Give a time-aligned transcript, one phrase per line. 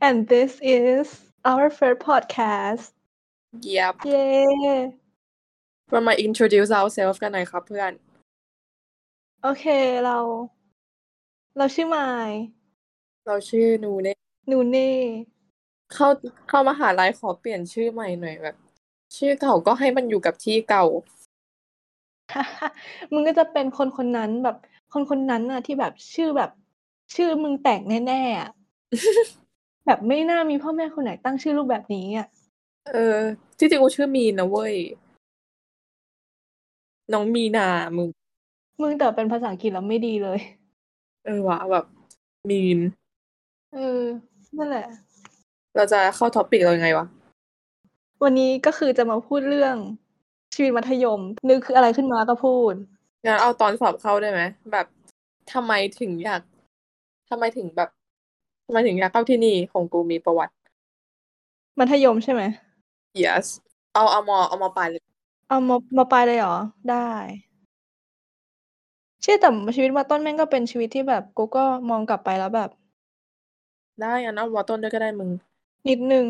[0.00, 2.92] and this is our first podcast.
[3.60, 3.94] Yep.
[4.04, 4.92] Yay!
[5.90, 7.92] เรามา introduce ourselves กันหน่อยครับเพื่อน
[9.42, 9.64] โอเค
[10.04, 10.18] เรา
[11.58, 12.30] เราชื่อไมาย
[13.26, 14.14] เราชื่อนูเน่
[14.48, 14.90] หนูเน่
[15.92, 16.08] เข้า
[16.48, 18.56] เข้ามหาลัยขอเปลี่ยนชื่อใหม่หน่อยแบบ
[19.16, 20.84] ชื่อเก่าก็ให้มันอยู่กับที่เก่า
[23.12, 24.56] มึงก็จะเป็นคนคนนั้นแบบ
[24.92, 26.50] คนคนนั้นน่ะที่แบบชื่อแบบ
[27.14, 28.50] ชื่อมึงแต่งแน่ๆอะ
[29.86, 32.26] แบบไม่น่ามีพ่อแม่คนไหนตั้งชื่อลูกแบบนี้อะ
[32.92, 33.18] เออ
[33.58, 34.74] ที่จริงกูชื่อมีนนะเว้ย
[37.12, 38.08] น้องมีนามึง
[38.82, 40.40] มึงแต่เป็นภาษาอังกฤษแล้วไม่ดีเลย
[41.24, 41.84] เออวะแบบ
[42.50, 42.78] มีน
[43.74, 44.02] เออ
[44.56, 44.86] นั่นแหละ
[45.76, 47.06] เราจะเข้าท็อปิกเรายังไงวะ
[48.22, 49.76] วันนี้ก็คือจะมาพูดเรื่อง
[50.54, 52.74] ชีวิตมัธยม นึกคืออะไรขึ้นมาก็พูด
[53.24, 54.86] งั้นเอาตอนสอบเข้าได้ไหม แบบ
[55.52, 56.42] ทำไมถึงอยาก
[57.30, 57.90] ทำไมถึงแบบ
[58.64, 60.54] ทำไมถึงอยากเข้าที่นี่ของกูมีประวัติ
[61.78, 62.42] มัธยมใช่ไหม
[63.22, 63.46] yes
[63.94, 65.02] เอาเอามอเอามอปลายเลย
[65.48, 66.56] เอามามาไปลายเลยเหรอ
[66.90, 67.08] ได้
[69.22, 72.70] เชื่อแต่ชีวิตมาต้นแม่งก็เป็นชีวิตที่แบบกูก็มองกลับไปแล้วแบบ
[74.00, 75.30] ได้งั้นเอามอต้นด้วยก็ได้มึง
[75.88, 76.26] นิดนึง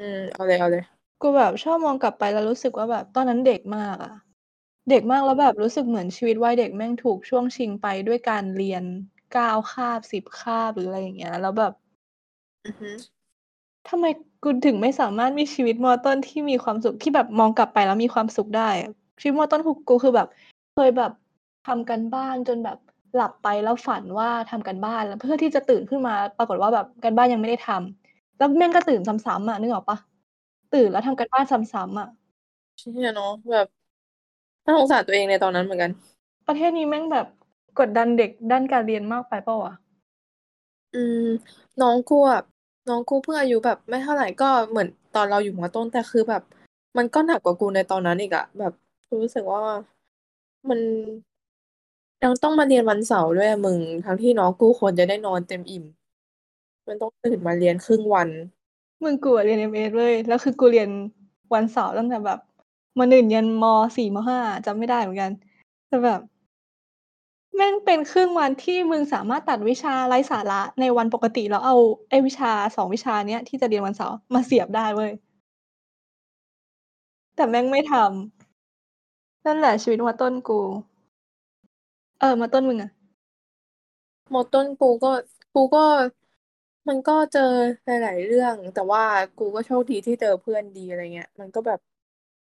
[0.00, 0.84] อืมเอาเลยเอาเลย
[1.22, 4.14] กูแบบชอบมองกลับไปแล้วรู้สึกว่าแบบตอนนั้นเด็กมากอะ
[4.90, 8.84] เด็กมากแล้วแบบรู้สึกเหมือนชีวิตวัยเด็กแม่งถูกช่วงชิงไปด้วยการเรียน
[9.32, 11.72] เก้าคาบสิบคาบหรืออะไรอย่างเงี้ย แล้วแบบ
[12.66, 12.90] อือฮึ
[13.88, 14.04] ทำไม
[14.42, 20.28] กูถึงไม่สามารถมีชีวิตมอต้นที่มีความสุขที่แบบมองกลับไปแล้วมีความสุขได้อะชีวิตมอต้นของกูคือแบบ
[20.74, 21.12] เคยแบบ
[21.66, 22.78] ทำกันบ้านจนแบบ
[23.14, 29.98] หลับไปแล้วฝันว่าทำกันบ้านแล้วเพื่อที่จะตื่นขึ้นมาปรากฏว่าแบบกันบ้านยังไม่ได้ทำแล้วแม่งก็ตื่นซ้ำๆอะนึกออกปะ
[30.74, 32.08] ตื่นแล้วทำกันบ้านซ้ำๆอะ
[32.78, 33.66] เชี่ยเนาะแบบ
[34.64, 35.90] น่าสงสารตัวเองในตอนนั้นเหมือนกัน
[36.46, 37.26] ประเทศนี้แม่งแบบ
[37.78, 39.74] กดดันเด็กด้านการเรียนมากไปเปล่าวะ
[40.94, 41.26] อืม
[41.80, 42.40] น้องกูอะ
[42.88, 46.42] น้องกูเพิ่งอายุแบบ ไม่เท่าไหร่ก็เหมือนตอนเราอยู่มอต้นแต่คือแบบ
[46.96, 48.72] มันก็หนักกว่ากูในตอนนั้นอีกอะแบบ
[49.22, 49.62] รู้สึกว่า
[50.68, 50.80] มัน
[52.22, 55.84] ยังต้องมาเรียนวันเสาร์ด้วยอะมึง ทั้งที่น้องกูควรจะได้นอนเต็มอิ่ม
[56.88, 58.28] มันต้องตื่นมาเรียนครึ่งวัน
[59.02, 60.88] มึงกูอะเรียนเอ็มเอเลย แล้วคือกูเรียน
[61.54, 62.38] วันเสาร์ตั้งแต่แบบ
[62.98, 63.64] มหนึ่งยันม
[63.96, 65.30] สี่มห้าจำไม่ได้เหมือนกัน
[65.86, 66.20] แต่แบบ
[67.56, 71.76] แม่งเป็นครึ่งวันที่มึงสามารถตัดวิชาไร้สาระในวันปกติแล้วเอา
[72.10, 75.10] ไอ้วิชาสองวิชาเนี้ยที่จะเรียนวันเสาร์มาเสียบได้เว้ย
[77.36, 80.60] แต่แม่งไม่ทำนั่นแหละชีวิตมาต้นกู
[82.20, 82.90] เออมาต้นมึงอะ
[84.32, 85.08] มอต้นกูก็
[85.54, 85.84] กูก็
[86.88, 87.40] มันก็เจอ
[87.86, 89.02] หลาย ๆ เรื่อง แต่ว่า
[89.38, 91.78] กูก็โชคดีที่เจอเพื่อนดีอะไรเงี้ย มันก็แบบ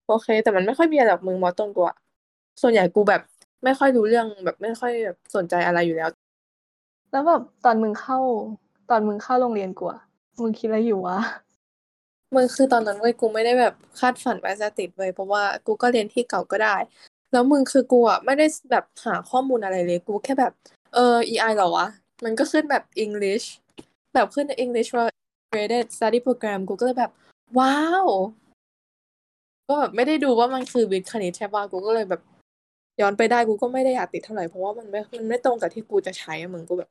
[0.07, 1.97] โอเค แต่มันไม่ค่อยมีอะไรหรอกมึงมอต้นกูอะ
[2.63, 3.21] ส่วนใหญ่กูแบบ
[3.65, 6.11] ไม่ค่อยรู้เรื่องแบบไม่ค่อยแบบสนใจอะไรอยู่แล้ว
[7.13, 8.19] แล้วแบบตอนมึงเข้า
[8.91, 10.01] ตอนมึงเข้าโรงเรียนกูอะ
[10.43, 11.19] มึงคิดอะไรอยู่วะ
[12.35, 16.77] มึงคือตอนนั้นเว้ยกูไม่ได้แบบคาดฝันว่าจะติดเว้ยเพราะว่ากูก็เรียนที่เก่าก็ได้
[17.33, 20.53] แล้วมึงคือกูอะไม่ได้แบบหาข้อมูลอะไรเลยกูแค่แบบ
[20.95, 21.87] เออ EI เหรอวะ
[22.25, 23.47] มันก็ขึ้นแบบ English
[24.15, 25.07] แบบขึ้น English for
[25.53, 27.13] Graded Study Program กูก็เลยแบบ
[27.59, 28.07] ว้าว
[29.69, 32.21] ก็แบบไม่ได้ดูว่ามันคือวิทย์คณิตใช่ป่ะกูก็เลยแบบ
[33.01, 36.91] ย้อนไปได้กูก็ไม่ได้อยากติดเท่าไหร่เพราะว่ามันไม่ มันไม่ตรงกับที่กูจะใช้อะมึงกูแบบ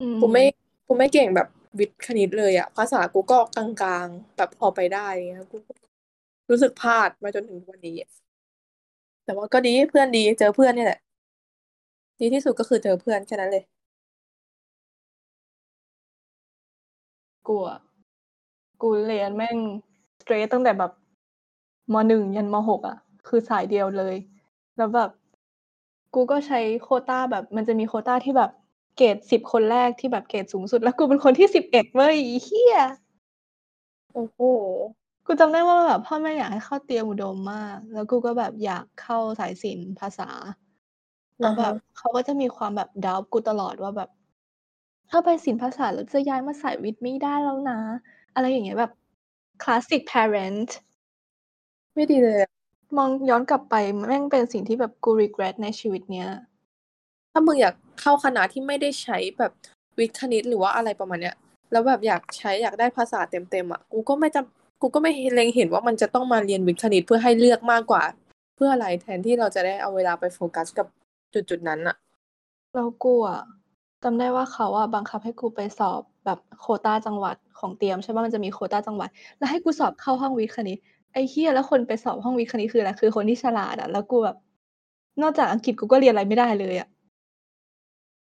[0.00, 0.44] อืมกูไม่
[0.88, 1.48] กูไม่เก่งแบบ
[1.78, 5.56] วิทย์คณิตเลยอะภาษากูก็กลางๆแบบพอไปได้อย่างเงี้ยกู
[6.50, 8.10] รู้สึกพลาดมาจนถึงทุกวันนี้อะ
[9.24, 11.00] แต่ว่าก็ดีเพื่อนดีเจอเพื่อนเนี่ยแหละ
[12.20, 13.64] ดีที่สุดก็คือเจอเพื่อนแค่นั้นเลย
[17.48, 17.78] กูอะ
[18.82, 19.58] กูเรียนแม่ง
[20.20, 20.92] สเตรทตั้งแต่แบบ
[21.92, 24.14] มหนึ่งยันมหกอะคือสายเดียวเลย
[24.76, 25.10] แล้วแบบ
[26.14, 28.50] กูก็ใช้โควต้าแบบ มันจะมีโควต้าที่แบบ
[28.96, 32.78] เกรดสิบคนแรกที่แบบเกรดสูงสุด แล้วกูเป็นคนที่สิบเอ็ดเว้ยอีเฮีย
[34.12, 34.38] โอ้โห
[35.26, 40.28] กูจำได้ว่าแบบพ่อแม่อยากให้เข้าเตรียมอุดมมาก แล้วกูก็แบบอยากเข้าสายศิลป์ภาษา
[41.40, 44.10] แล้วแบบอ่าฮะเขาก็จะมีความแบบดาวกูตลอดว่าแบบ
[45.10, 47.78] ถ้าไปศิลป์ภาษาแล้วจะย้ายมาสายวิทย์ไม่ได้แล้วนะ
[48.34, 48.92] อะไรอย่างเงี้ยแบบ
[49.62, 50.70] คลาสสิก parent
[51.94, 52.50] ไม่ดีเลยอะ
[52.96, 53.74] มองย้อนกลับไป
[54.06, 56.28] แม่งเป็นสิ่งที่แบบกู regret ในชีวิตเนี้ย
[57.32, 59.52] ถ้ามึงอยากเข้าคณะที่ไม่ได้ใช้แบบ
[59.98, 61.36] วิทย์คณิตหรือว่าอะไรประมาณเนี้ย
[61.72, 68.02] แล้วแบบอยากใช้อยากได้ภาษาเต็มๆอะกูก็ไม่จำกูก็ไม่เล็งเห็นว่ามันจะต้องมาเรียนวิทย์คณิตเพื่อให้เลือกมากกว่า
[68.56, 70.86] เพื่ออะไรแทนที่เราจะได้เอาเวลาไปโฟกัสกับ
[71.34, 71.96] จุดๆนั้นอะ
[72.74, 73.40] แล้วกูอะ
[74.04, 79.08] จำได้ว่าเขาอะบังคับให้กูไปสอบแบบโควต้าจังหวัดของเตรียมใช่ป่ะมันจะมีโควต้าจังหวัด
[79.38, 80.78] แล้วให้กูสอบเข้าห้องวิทย์คณิต
[81.12, 84.36] ไอ้เฮียแล้วคนไปสอบห้องวิทย์คณิตคืออะไรคือคนที่ฉลาดอะแล้วกูแบบ
[85.22, 86.88] นอกจากอังกฤษกูก็เรียนอะไรไม่ได้เลยอะ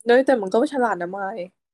[0.06, 1.28] เนยแต่มันก็ฉลาดนะไม่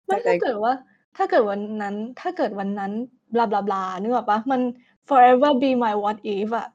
[0.07, 0.73] ไม่แต่ถ้าเกิดว่า
[1.17, 2.93] ถ้าเกิดวันนั้น ถ้าเกิดวันนั้น
[3.35, 4.61] บลาบลาบลานึกออกปะมัน
[5.09, 6.69] forever be my what if อะ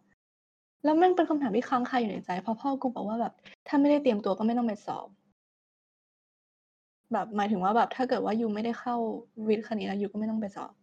[0.83, 3.33] แล้วแม่งเป็นคำถามที่ค้างคาอยู่ในใจเพราะพ่อกูบอกว่าแบบ
[3.67, 5.07] ถ้าไม่ได้เตรียมตัวก็ไม่ต้องไปสอบ
[7.13, 8.95] แบบหมายถึงว่าแบบ ถ้าเกิดว่ายูไม่ได้เข้า
[9.47, 10.73] วิทย์คณิตแล้วยูก็ไม่ต้องไปสอบ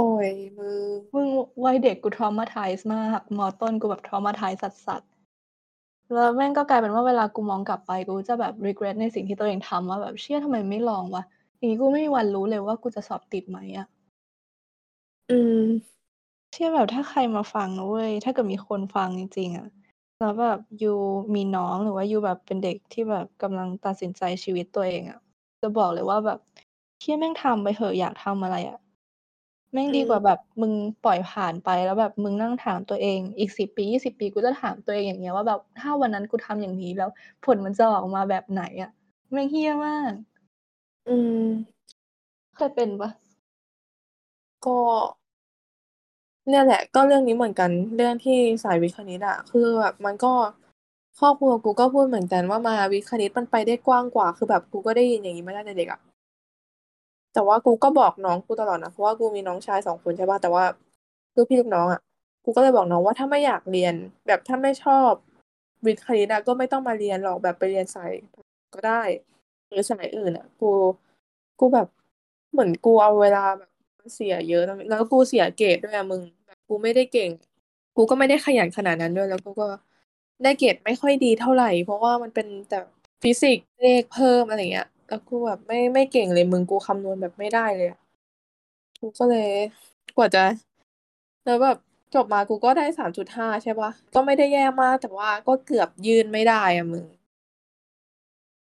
[0.00, 0.78] โอ้ยมึง
[1.14, 1.28] มึง
[1.64, 11.22] วัยเด็กกู traumatize มากมอต้นกูแบบ traumatize สัสสัสๆแล้วแม่งก็กลายเป็นว่าเวลากูมองกลับไปกูจะแบบ regret ในสิ่งที่ตัวเองทำว่าแบบเชี่ยทำไมไม่ลองวะ
[11.56, 13.86] อย่างนี้กูไม่มีวันรู้เลยว่ากูจะสอบติดไหมอะ
[15.30, 15.60] อืม
[16.52, 19.68] เชื่อแบบถ้าใครมาฟังนะเว้ย ถ้าเกิดมีคนฟังจริงๆอะ
[20.18, 20.92] แล้วแบบยู
[21.34, 25.20] มีน้องหรือว่ายูแบบเป็นเด็กที่แบบกำลังตัดสินใจชีวิตตัวเองอะ
[25.60, 26.38] จะบอกเลยว่าแบบ
[27.00, 28.78] เชี่ยแม่งทำไปเถอะอยากทำอะไรอะ
[29.72, 30.72] แม่งดีกว่าอืมแบบมึง
[31.04, 37.10] ปล่อยผ่านไปแล้วแบบมึงนั่งถามตัวเองอีกสิบปียี่สิบปีกูจะถามตัวเองอย่างเงี้ยว่าแบบถ้าวันนั้นกูทำอย่างนี้แล้ว
[37.44, 38.90] ผลมันจะออกมาแบบไหนอะ
[39.32, 40.12] แม่งเฮี้ยมาก
[41.06, 41.36] อืม
[42.56, 43.10] เคยเป็นปะ
[44.64, 44.76] ก็
[46.48, 50.32] เนี่ยแหละ ก็เรื่องนี้เหมือนกันเรื่องที่สายวิทย์คณิตอะคือแบบมันก็
[51.18, 56.00] ครอบครัวกูก็พูดเหมือนกันว่ามาวิทย์คณิตมันไปได้กว้างกว่า คือแบบกูก็ได้ยินอย่างนี้มาตั้งแต่เด็กอะ
[57.34, 60.64] แต่ว่ากูก็บอกน้องกูตลอดนะเพราะว่ากูมีน้องชายสองคนใช่ป่ะแต่ว่า
[61.36, 62.00] ลูกพี่ลูกน้องอะ
[62.44, 63.94] กูก็เลยบอกน้องว่าถ้าไม่อยากเรียน
[64.26, 65.12] แบบถ้าไม่ชอบ
[65.86, 68.12] วิทย์คณิตอะก็ไม่ต้องมาเรียนหรอกแบบไปเรียนสาย
[68.74, 69.02] ก็ได้
[69.68, 70.70] หรือสายอื่นอะกู
[71.60, 71.86] กูแบบ
[72.52, 73.70] เหมือนกูเอาเวลาแบบ
[74.14, 77.30] เสียเยอะแล้วแล้วกูเสียเกรดด้วยอะมึงแบบกูไม่ได้เก่ง
[77.96, 79.66] กูก็ไม่ได้ขยันขนาดนั้นด้วย แล้วกูก็
[80.44, 82.78] ได้เกรดไม่ค่อยดีเท่าไหร่ เพราะว่ามันเป็นแต่
[83.22, 88.00] ฟิสิกส์เลขเพิ่มอะไรเงี้ย แล้วกูแบบไม่ไม่เก่งเลยมึงกูคำนวณแบบไม่ได้เลยอะ
[89.00, 89.48] กูก็เลย
[90.16, 90.44] กว่าจะ
[91.44, 91.76] แล้วแบบ
[92.14, 97.04] จบมากูก็ได้สามจุดห้าใช่ปะก็ไม่ได้แย่มาก แต่ว่าก็เกือบยื่นไม่ได้อะมึง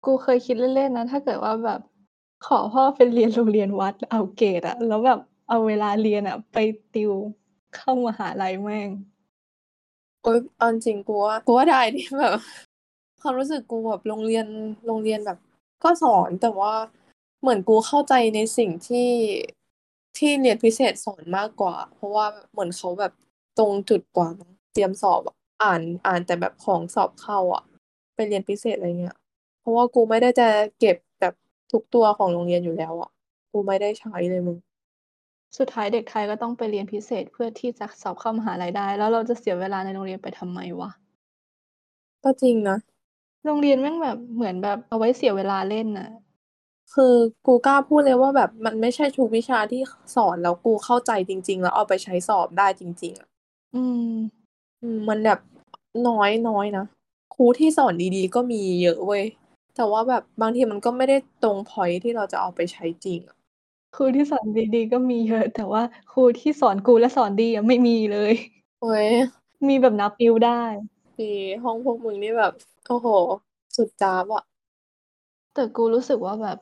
[0.04, 1.80] กูเคยคิดเล่นๆนะ ถ้าเกิดว่าแบบ
[2.46, 6.56] ขอพ่อไปเรียนโรงเรียนวัดเอาเกรดอะแล้วแบบเอาเวลาเรียนอะไป
[6.94, 7.12] ติว
[7.76, 8.88] เข้ามหาลัยแม่ง
[10.22, 12.32] โอ๊ยเอาจริงกูว่ากูว่าได้ดิแบบ
[13.20, 14.46] ความรู้สึกกูแบบโรงเรียน
[14.86, 15.38] โรงเรียนแบบ
[15.82, 16.74] ก็สอนแต่ว่า
[17.40, 19.10] เหมือนกูเข้าใจในสิ่งที่
[20.18, 23.12] ที่เรียนพิเศษสอนมากกว่า เพราะว่าเหมือนเขาแบบ
[23.58, 27.62] ตรงจุดกว่ามั้งเตรียมสอบอะอ่านอ่านแต่แบบของสอบเข้าอะ
[28.14, 29.16] ไปเรียนพิเศษอะไรเงี้ย
[29.60, 31.34] เพราะว่ากูไม่ได้จะเก็บแบบ
[31.72, 33.10] ทุกตัวของโรงเรียนอยู่แล้วอะ
[33.52, 34.58] กูไม่ได้ใช้เลยมึง
[35.58, 40.90] สุดท้ายเด็กไทยก็ต้องไปเรียนพิเศษเพื่อที่จะสอบเข้ามหาลัยได้ แล้วเราจะเสียเวลาในโรงเรียนไปทำไมวะ
[42.24, 42.76] ก็จริงนะ
[43.46, 46.08] โรงเรียนแม่งแบบเหมือนแบบเอาไว้เสียเวลาเล่นน่ะ
[46.94, 47.14] คือ
[47.46, 49.82] กูกล้าพูดเลยว่าแบบมันไม่ใช่ทุกวิชาที่
[50.16, 53.28] สอนแล้วกูเข้าใจจริง ๆ แล้วเอาไปใช้สอบได้จริง ๆอะ
[53.74, 54.12] อืม
[54.82, 55.40] อืม มันแบบ
[56.08, 56.84] น้อยน้อยนะ
[57.34, 59.24] ครูที่สอนดีๆ ก็มีเยอะเว้ย
[59.76, 63.36] แต่ว่าแบบบางทีมันก็ไม่ได้ตรงพอยที่เราจะเอาไปใช้จริงอะ
[63.96, 65.82] ครูที่สอนดีๆ ก็มีเยอะ แต่ว่า
[66.12, 68.32] ครูที่สอนกูและสอนดีอะไม่มีเลย
[68.80, 69.06] โอ้ย
[69.68, 70.62] มีแบบนับนิ้วได้
[71.18, 71.30] ปี
[71.62, 72.52] ห้องพวกมึงนี่แบบ
[72.88, 73.08] โอ้โห
[73.76, 74.44] สุดจ้าบอะ
[75.54, 76.58] แต่กูรู้สึกว่าแบบ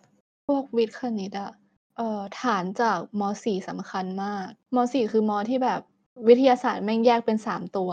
[0.47, 1.51] พวกวิทย์คณิตอะ
[1.97, 5.81] เอ่อฐานจากม .4 สำคัญมากม .4 คือมที่แบบ
[6.29, 7.91] วิทยาศาสตร์แม่งแยกเป็นสามตัว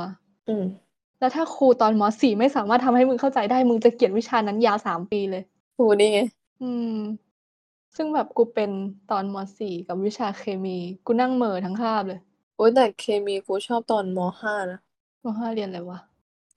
[0.48, 0.66] อืม
[1.19, 5.44] แล้วถ้าครูตอนม .4 ไม่สามารถทำให้มึงเข้าใจได้มึงจะเกลียดวิชานั้นยาวสามปีเลย
[5.75, 6.19] ครูนี่ไง
[6.62, 6.98] อืม
[7.96, 8.72] ซึ่งแบบกูเป็น
[9.12, 12.20] ตอนม .4 กับวิชาเคมี กูนั่งเหม่อทั้งคาบเลย
[12.56, 14.80] โอ้ยแต่เคมีกูชอบตอนมห้านะ
[15.24, 16.11] ม .5 เรียนอะไรวะเ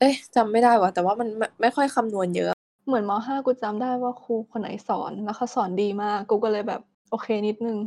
[0.04, 2.50] อ๊ะจำไม่ได้ว่ะแต่ว่ามันไม่ไม่ค่อยคำนวณเยอะ
[2.86, 6.80] เหมือนม .5 กูจำได้ว่าครูคนไหนสอนแล้วเขาสอนดีมาก กูก็เลยแบบ
[7.10, 7.78] โอเคนิดนึง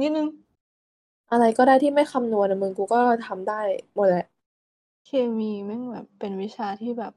[0.00, 0.26] นิดนึง
[1.32, 3.60] อะไรก็ได้ที่ไม่คำนวณอะมึงกูก็ทำได้
[3.94, 4.26] หมดแหละ
[5.06, 7.12] เคมีแม่งแบบเป็นวิชาที่แบบ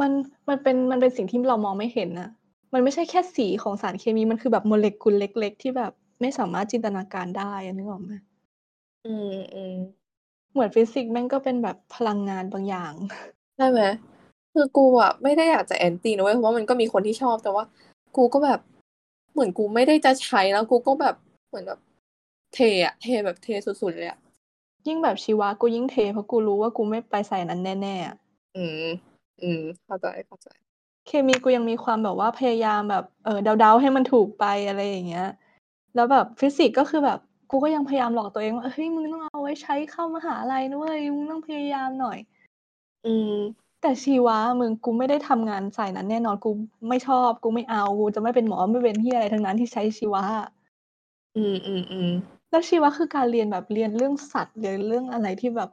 [0.00, 0.10] มัน
[0.48, 2.30] มันเป็นมันเป็นสิ่งที่เรามองไม่เห็นนะ
[2.72, 8.12] มันไม่ใช่แค่สีของสารเคมีมันคือแบบโมเลกุลเล็ก ๆ ที่แบบไม่สามารถจินตนาการได้อะนึกออกไหม
[9.06, 9.74] อืมอืม
[10.56, 12.92] เหมือนฟิสิกส์แม่งก็เป็นแบบพลังงานบางอย่าง
[13.56, 13.80] ใช่ไหม
[14.54, 17.64] คือกูอะไม่ได้อยากจะ anti นะเว้ยเพราะว่ามันก็มีคนที่ชอบแต่ว่า
[18.16, 18.60] กูก็แบบ
[19.32, 21.14] เหมือนกูไม่ได้จะใช้แล้วกูก็แบบ
[21.48, 21.78] เหมือนแบบ
[22.54, 24.18] เทอะเทแบบเทสุดๆเลยอะ
[24.86, 28.16] ยิ่งแบบชีวะกูยิ่งเทเพราะกูรู้ว่ากูไม่ไปสายนั้นแน่ๆอะ
[28.56, 28.84] อืม
[29.42, 30.48] อืม เข้าใจเข้าใจ
[31.06, 35.26] เคมีกูยังมีความแบบว่าพยายามแบบเออเดาๆให้มันถูกไปอะไรอย่างเงี้ย
[35.94, 42.18] แล้วแบบฟิสิกส์ก็คือแบบ กูก็ยังพยายามหลอกตัวเองว่าเฮ้ยมึงต้องเอาไว้ใช้เข้ามหาลัยนะเว้ยมึงต้องพยายามหน่อย
[43.06, 43.32] อืม
[43.80, 46.50] แต่ชีวะมึงกูไม่ได้ทำงานสายนั้นแน่นอนกู
[46.88, 50.22] ไม่ชอบกูไม่เอากูจะไม่เป็นหมอไม่เป็นที่อะไรทั้งนั้นที่ใช้ชีวะ
[51.36, 52.10] อืมอืมอืม
[52.50, 55.70] แล้วชีวะคือการเรียนแบบเรียนเรื่องสัตว์เรียนเรื่องอะไรที่แบบ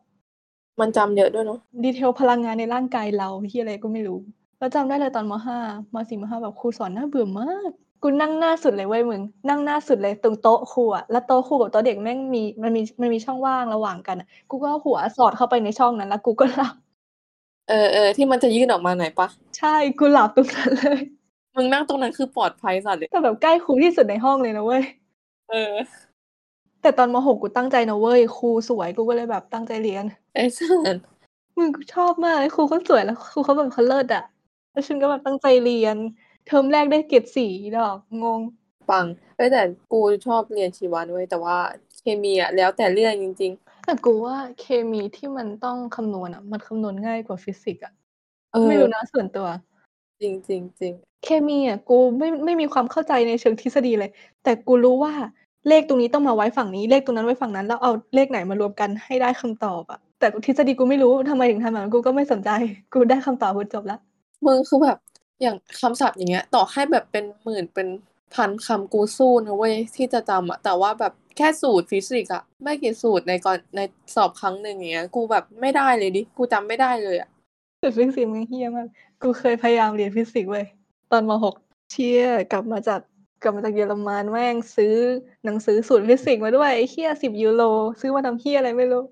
[0.80, 4.20] มันจำเยอะด้วยเนาะดีเทลพลังงานในร่างกายเราที่อะไรก็ไม่รู้
[4.58, 5.60] แล้วจำได้เลยตอนมห้า
[5.94, 7.72] มสี่มห้าแบบครูสอนน่าเบื่อมาก
[8.04, 16.76] กูนั่งหน้าสุดเลยเว้ยมึง นั่งหน้าสุดเลยตรงโต๊ะครูอะแล้วโต๊ะครูกับโต๊ะเด็กแม่งมีมันมีมันมีช่องว่างระหว่างกันอะกูก็เอาหัวสอดเข้าไปในช่องนั้นแล้วกูก็หลับ
[17.70, 17.74] เอ
[18.06, 19.28] อๆที่มันจะยื่นออกมาหน่อยเปล่า?
[19.58, 21.00] ใช่กูหลับตรงนั้นเลย
[21.56, 24.84] มึงนั่งตรงนั้นคือปลอดภัยสัสเลยแต่แบบใกล้ครูที่สุดในห้องเลยนะเว้ย
[25.50, 25.74] เออ
[26.82, 30.98] แต่ตอนม.6กูตั้งใจนะเว้ยครูสวยกูก็เลยแบบตั้งใจเรียน ไอ้สัส
[31.58, 34.24] มึงกูชอบมากเลยครูเขาสวยแล้วครูเขาแบบเขาเลิศอะ
[34.72, 35.98] แล้วฉันก็แบบตั้งใจเรียน
[36.48, 38.42] เทอมแรกได้เกรด4อีดอกงง
[38.90, 41.58] ปังเฮ้ยแต่กูชอบเรียนชีวะนะเว้ยแต่ว่า
[42.00, 47.94] เคมีอะแล้วแต่เรื่องจริง ๆ แต่กูว่าเคมีที่มันต้องคำนวณอะมันคำนวณง่ายกว่าฟิสิกส์อะ
[48.52, 49.48] เอไม่รู้อนะส่วนตัว
[50.22, 54.12] จริงๆๆเคมีอะกูไม่ไม่มีความเข้าใจในเชิงทฤษฎีเลย
[54.44, 55.14] แต่กูรู้ว่า
[55.68, 62.50] เลขตรงนี้ต้องมาไว้ฝั่งนี้เลขตรงนั้นไว้ฝั่งนั้น แล้วเอาเลขไหนมารวมกันให้ได้คำตอบอะแต่ทฤษฎีกูไม่รู้ทำไมถึงทำแบบนั้นกูก็ไม่สนใจ
[62.94, 64.00] กูได้คำตอบกูจบแล้ว
[64.46, 64.98] มึงคือแบบ
[65.44, 67.88] อย่างคำศัพท์อย่างเงี้ย ต่อให้แบบเป็นหมื่นเป็น
[68.34, 73.80] พันคำกูสู้นะเว้ยที่จะจำอะแต่ว่าแบบแค่สูตรฟิสิกส์อะไม่กี่สูตรในก่อนใน
[74.16, 77.30] สอบครั้งหนึ่งอย่างเงี้ย กูแบบไม่ได้เลยดิ กูจำไม่ได้เลยอะ
[77.82, 78.88] สูตรฟิสิกส์มึงเหี้ยมาก
[79.22, 80.66] กูเคยพยายามเรียนฟิสิกส์เว้ย
[81.12, 81.32] ตอนม.
[81.62, 83.02] 6เชี่ยกลับมาจาก
[83.44, 84.96] กลับมาจากเยอรมันแม่งซื้อ
[85.46, 87.64] หนังสือสูตรฟิสิกส์มาด้วยไอ้เหี้ย10ยูโร
[88.02, 89.04] ซื้อมาทำเหี้ยอะไรไม่รู้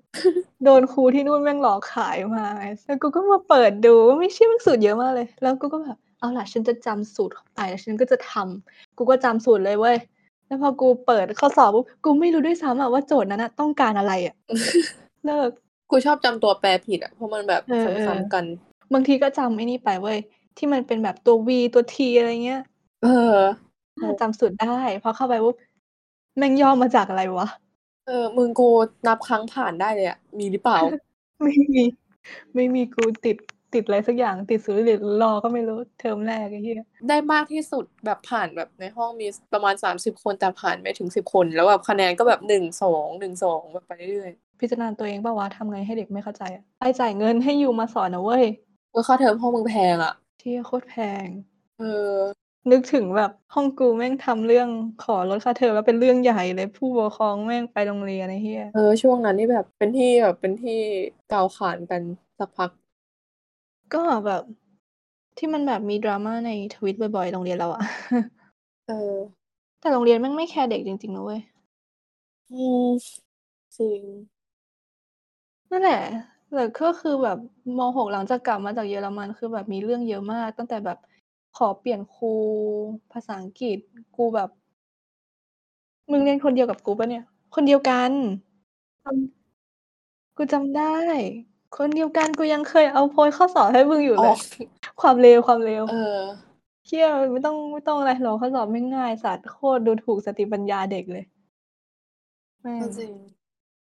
[0.64, 2.46] โดนครูที่นู่นแม่งหลอกขายมา
[2.86, 9.96] แล้วกูก็มาเปิดดูไม่เชื่อแม่งสูตรเยอะมากเลย แล้วกูก็แบบ เอาล่ะ ฉันจะจำสูตรเข้าไปแล้วฉันก็จะทำกูก็จำสูตรเลยเว้ย
[10.46, 14.34] แล้วพอกูเปิดข้อสอบปุ๊บกูไม่รู้ด้วยซ้ำอะว่าโจทย์นั้นน่ะต้องการอะไรอะ
[15.26, 15.50] เลิก
[15.90, 20.18] กูชอบจำตัวแปรผิดอะเพราะมันแบบเออซ้ำๆกันๆบางทีก็จำไอ้นี่ไปเว้ย
[20.56, 22.62] ที่มันเป็นแบบตัว V ตัว T อะไรเงี้ย
[23.02, 23.38] เออ
[24.00, 24.66] อาจำสูตรได้
[25.02, 25.56] พอเข้าไปปุ๊บ
[26.38, 27.48] แม่งย่อมาจากอะไรวะ?
[28.06, 28.68] เออมึงกู
[29.06, 30.78] นับครั้งผ่านได้เลยอะมีหรือเปล่า?
[31.42, 31.82] ไม่มี
[32.54, 33.36] ไม่มีกูติด
[33.74, 48.44] ติดอะไรสักอย่างติดศูนย์หรือรอก็ไม่รู้เทอมแรกไอ้เหี้ยได้มากที่สุดแบบผ่านแบบในห้องมีสประมาณ30คนแต่ผ่านไม่ถึง10คน แล้วแบบคะแนนก็แบบ1-2 1-2แบบไปเรื่อยๆพิจารณาตัวเองเปล่าวะทำไงให้เด็กไม่เข้าใจอะใครจ่ายเงินให้ยูมาสอนอะเว้ย
[48.90, 51.26] เออค่าเทอมห้องมึงแพงอะเชี่ยโคตรแพง
[51.78, 52.16] เออ
[52.70, 54.68] นึกถึงแบบห้องกูแม่งทำเรื่อง
[55.04, 60.78] ขอลดค่าเทอมแล้วเป็นเรื่องใหญ่เลยผู้ปกครองแม่งไปโรงเรียนไอ้เหี้ยเออช่วงนั้นนี่แบบเป็นที่แบบเป็นที่
[61.32, 62.02] กล่าวขานกัน
[62.38, 62.70] สักพัก
[63.92, 64.42] ก็แบบ
[65.36, 67.82] ที่มันแบบมี drama ใน Twitter บ่อยๆ โรงเรียนเราอะ
[68.86, 68.94] เออ
[69.80, 71.40] แต่โรงเรียนแม่งไม่แคร์เด็กจริงๆนะเว้ย
[72.50, 72.86] อืม
[73.76, 74.04] จริง
[75.70, 76.00] นั่นแหละ
[76.54, 77.38] แต่ก็คือแบบ
[77.76, 80.98] ม.6หลังจากกลับมาจากเยอรมันคือแบบมีเรื่องเยอะมาก ตั้งแต่แบบ
[81.52, 82.26] ขอเปลี่ยนครู
[83.12, 83.78] ภาษาอังกฤษ
[84.16, 84.48] กูแบบ
[86.10, 87.22] มึงเรียนคนเดียวกับกูเปล่าเนี่ย?
[87.54, 88.12] คนเดียวกัน
[89.04, 89.32] จำ
[90.36, 90.82] กูจำได้
[91.76, 94.36] คนเดียวกันกูยังเคยเอาโพยข้อสอบให้มึงอยู่อ๋เลอย
[95.00, 95.92] ความเลวความเลวเออ
[96.86, 101.24] เหี้ยไม่ต้องไม่ต้องอะไรหรอกข้อสอบแม่งง่ายสัสโคตรดูถูกสติปัญญาเด็กเลย
[102.62, 103.12] แม่ก็งจริง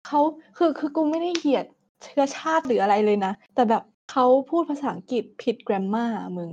[0.08, 0.22] เขา
[0.58, 1.66] คือคือกูไม่ได้เหยียด
[2.04, 6.52] เชื้อชาติหรืออะไรเลยนะ แต่แบบเขาพูดภาษาอังกฤษผิด grammar อะมึง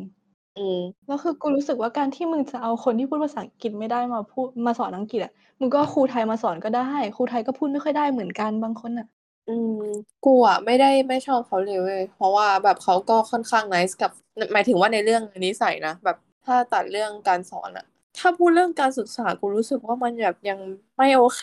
[0.57, 9.07] อืมแล้วคือกูรู้สึกว่าการที่มึงจะเอาคนที่พูดภาษาอังกฤษไม่ได้มาพูดมาสอนอังกฤษอะมึงก็เอาครูไทยมาสอนก็ได้ ครูไทยก็พูดไม่ค่อยได้เหมือนกันบางคนน่ะ
[9.49, 9.83] อืม
[10.25, 17.85] กูอะไม่ได้ไม่ชอบเขาเลยเว้ยเพราะว่าแบบเขาก็ค่อนข้าง nice กับนหมายถึงว่าในเรื่องนิสัยนะแบบถ้าตัดเรื่องการสอนอะ
[18.19, 20.59] ถ้าพูดเรื่องการศึกษากูรู้สึกว่ามันแบบยัง
[20.97, 21.43] ไม่โอเค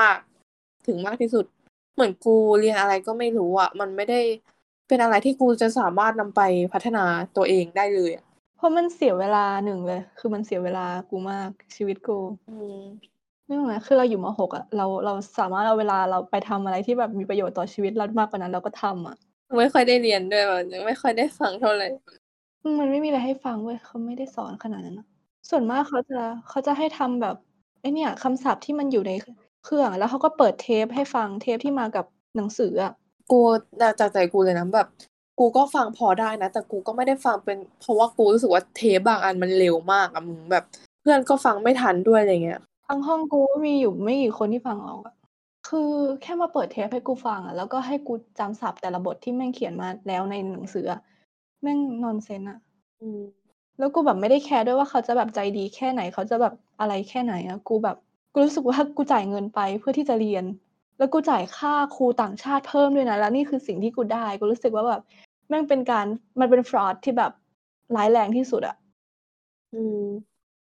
[0.00, 1.44] มากๆ ถึงมากที่สุด
[1.94, 4.20] เหมือนกูเรียนอะไรก็ไม่รู้อะมันไม่ได้
[4.88, 6.40] เป็นอะไรที่กูจะสามารถนำไป
[6.72, 7.04] พัฒนา
[7.36, 8.24] ตัวเองได้เลยอะ
[8.56, 12.80] เพราะมันเสียเวลา1เลย คือมันเสียเวลากูมากชีวิตกู อืม
[13.48, 19.16] นึกออกไหมคือเราอยู่ม.6อะเราเราสามารถเอาเวลาเราไปทำอะไรที่แบบมีประโยชน์ต่อชีวิตเรามากกว่านั้นเราก็ทำอะ
[19.58, 21.84] ไม่ค่อยได้เรียนด้วยแบบยังไม่ค่อยได้ฟังเท่าไร
[22.62, 25.06] อืมมันไม่มีอะไรให้ฟังเว้ยเขาไม่ได้สอนขนาดนั้นน่ะ
[25.50, 27.36] ส่วนมากเขาจะเขาจะให้ทำแบบ
[27.80, 29.26] ไอ้เนี่ยคำศัพท์ที่มันอยู่ในค
[29.64, 32.04] เครื่อง แล้วเขาก็เปิดเทปให้ฟังเทปที่มากับ
[32.36, 32.92] หนังสืออะ
[33.32, 33.40] กู
[33.80, 34.88] จากจากใจกูเลยนะแบบ
[35.38, 40.64] กูก็ฟังพอได้นะ แต่กูก็ไม่ได้ฟังเป็นเพราะว่ากูรู้สึกว่าเทปบางอันมันเร็วมากอะมึงแบบ
[41.00, 45.14] เพื่อนก็ฟังไม่ทันด้วยอะไรเงี้ย ทั้งห้องกูก็มีอยู่ไม่กี่คนที่ฟังออกอะ
[45.68, 45.90] คือ
[46.22, 51.00] แค่มาเปิดเทปให้กูฟังอะแล้วก็ให้กูจำศัพท์แต่ละบทที่แม่งเขียนมาแล้วในหนังสืออะ
[51.62, 52.58] แม่ง nonsense อะ
[53.00, 53.20] อืม
[53.78, 57.96] แล้วกูแบบไม่ได้แคร์ด้วยว่าเขาจะแบบใจดีแค่ไหน เขาจะแบบอะไรแค่ไหนอะกูแบบ
[58.32, 60.44] กูรู้สึกว่ากูจ่ายเงินไปเพื่อที่จะเรียน
[60.98, 65.02] แล้วกูจ่ายค่าครูต่างชาติเพิ่มด้วยนะ แล้วนี่คือสิ่งที่กูได้ กูรู้สึกว่าแบบ
[65.48, 66.06] แม่งเป็นการ
[66.40, 67.32] มันเป็น fraud ที่แบบ
[67.96, 68.76] ร้ายแรงที่สุดอะ
[69.74, 70.02] อืม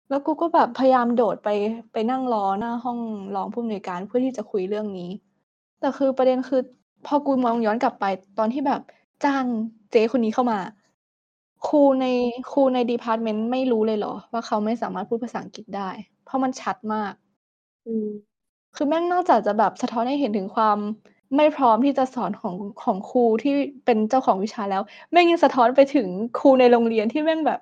[0.08, 1.48] แล้วกูก็แบบพยายามโดดไป
[1.92, 2.98] ไปนั่งรอหน้าห้อง
[3.34, 5.10] รองผู้อำนวยการเพื่อที่จะคุยเรื่องนี้
[5.80, 6.60] แต่คือประเด็นคือ
[7.06, 8.04] พอกูมองย้อนกลับไป
[8.38, 8.80] ตอนที่แบบ
[9.24, 9.44] จ้าง
[9.90, 10.58] เจ๊คนนี้เข้ามา
[11.66, 12.06] ครูใน
[12.52, 15.90] ครูใน department ไม่รู้เลยเหรอ ว่าเขาไม่สามารถพูดภาษาอังกฤษได้
[16.24, 17.12] เพราะมันชัดมาก
[17.86, 18.08] อืม
[18.76, 20.78] คือแม่งนอกจากจะแบบสะท้อนให้เห็นถึงความ
[21.36, 27.60] ไม่พร้อมที่จะสอนของของครูที่เป็นเจ้าของวิชาแล้ว แม่งยังสะท้อนไปถึงครูในโรงเรียนที่แม่งแบบ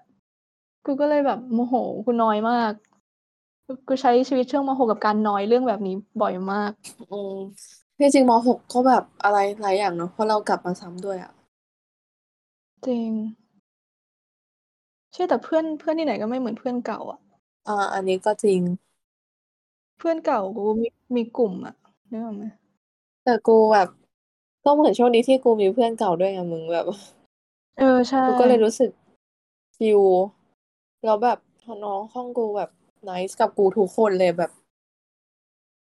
[0.87, 1.75] กูก็เลยแบบโมโห
[2.07, 2.73] กูนอยมาก
[3.89, 6.73] กูใช้ชีวิตช่วงมหกกับการนอยเรื่องแบบนี้บ่อยมาก
[7.13, 7.37] อืม
[7.99, 11.33] ที่จริงมหกก็แบบอะไรหลายอย่างเนาะเพราะเรากลับมาซ้ำด้วยอะ
[12.87, 13.11] จริง
[15.15, 17.21] ใช่แต่เพื่อนเพื่อนที่ไหนก็ไม่เหมือนเพื่อนเก่า อะ
[17.69, 18.61] อ่าอันนี้ก็จริง
[19.99, 21.75] เพื่อนเก่ากูมีมีกลุ่มอะ
[22.11, 22.45] นึกออกไหม
[23.25, 23.89] แต่กูแบบ
[24.65, 26.87] ก็เหมือนช่วงนี้ที่กูมีเพื่อนเก่าด้วยไงมึงแบบ
[27.79, 28.91] เออใช่กูก็เลยรู้สึก
[29.77, 30.01] ฟิล
[31.07, 31.39] แล้วแบบ
[31.85, 32.71] น้องห้องกูแบบ
[33.05, 34.51] ไนส์กับกูทุกคนเลยแบบ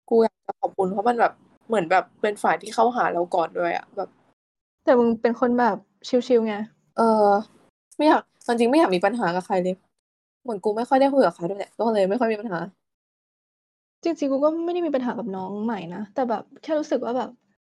[0.10, 1.34] กูอยากจะขอบคุณเพราะมันแบบ
[1.68, 4.10] เหมือนแบบเป็นฝ่ายที่เข้าหาเราก่อนด้วยอะแบบ
[4.86, 5.78] แต่มึงเป็นคนแบบ
[6.08, 6.56] ชิลๆไง
[6.98, 7.28] เออ
[7.98, 9.76] ไม่อยากจริงๆไม่อยากมีปัญหากับใครเลย
[10.44, 12.60] เหมือนกูไม่ค่อยได้คุยกับใครด้วยแหละก็เลยไม่ค่อยมีปัญหา
[14.04, 17.30] จริงๆกูก็ไม่ได้มีปัญหากับน้องใหม่นะแต่แบบแค่รู้สึกว่าแบบ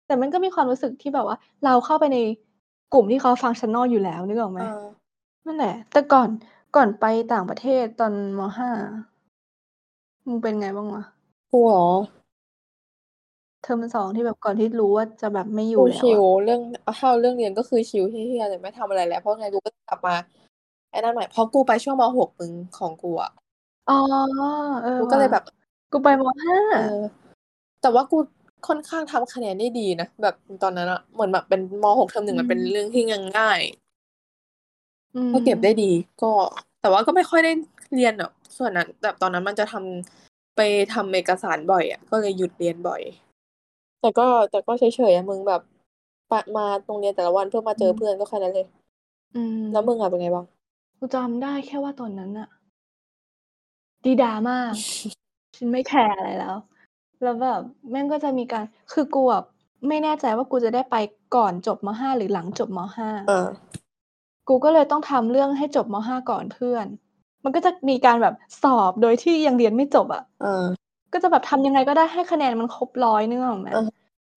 [0.07, 2.17] แต่มันก็มีความรู้สึกที่แบบว่า เราเข้าไปใน
[2.93, 4.85] กลุ่มที่เขาฟังชันนอลอยู่แล้วนึกออกไหมเออ
[5.45, 6.29] นั่นแหละ แต่ก่อน
[6.75, 8.69] ก่อนไปต่างประเทศตอนมห้า
[10.25, 11.03] มึงเป็นไงบ้างวะ
[11.51, 11.89] กูเหรอ
[13.63, 16.61] เทอมสองที่แบบก่อนที่รู้ว่าจะแบบไม่อกูยู่แล้วชิลอะเรื่อง
[16.99, 20.15] ถ้าเรื่องเรียนก็คือชิลเฮี้ยๆเลยไม่ทำอะไรแล้วเพราะไงกูก็กลับมา
[20.91, 23.31] ไอ้นั่นใหม่เพราะกูไปช่วงมหกมึงของกูอะ
[23.89, 23.99] อ๋อ
[24.83, 25.43] เออกูก็เลยว่ะแบบ
[25.91, 27.01] กูไปมห้าเออ
[27.81, 28.17] แต่ว่ากู
[28.67, 33.03] ค่อนข้างทำคะแนนได้ดีนะแบบตอนนั้นอะเหมือนแบบเป็นมหกเทอมหนึ่งมันเป็นเรื่องที่
[33.39, 33.61] ง่าย
[35.15, 36.31] อืมๆก็เก็บได้ดี ก็
[36.81, 37.51] แต่ว่าก็ไม่ค่อยได้
[37.95, 40.61] เรียนอะส่วนนั้นแบบตอนนั้นมันจะทำไป
[40.93, 43.01] ทำเอกสารบ่อยอะก็เลยหยุดเรียนบ่อย
[44.01, 45.61] แต่ก็แต่ก็เฉยๆอะมึงแบบ
[46.31, 48.67] ปะมาโรงเรียนแต่ละวันเพื่อมาเจอเพื่อนก็แค่นั้นเลย
[49.35, 50.45] อืมแล้วมึงอะเป็นไงบ้าง
[50.97, 52.49] กูจำได้แค่ว่าตอนนั้นอะ
[54.05, 54.73] ดีดามาก
[55.55, 56.55] ฉันไม่แคร์อะไรแล้ว
[57.23, 57.61] แล้วแบบ
[57.91, 58.63] แม่งก็จะมีการ
[58.93, 59.43] คือกูอะ
[59.87, 60.95] ไม่แน่ใจว่ากูจะได้ไป
[61.35, 63.47] ก่อนจบมห้าหรือหลังจบมห้า เออ
[64.49, 66.85] กูก็เลยต้องทำเรื่องให้จบมห้าก่อนเพื่อน
[67.43, 68.33] มันก็จะมีการแบบ
[68.63, 70.63] สอบโดยที่ยังเรียนไม่จบอะเออ
[71.13, 73.87] ก็จะแบบทำยังไงก็ได้ให้คะแนนมันครบร้อยนึกออกไหมเออ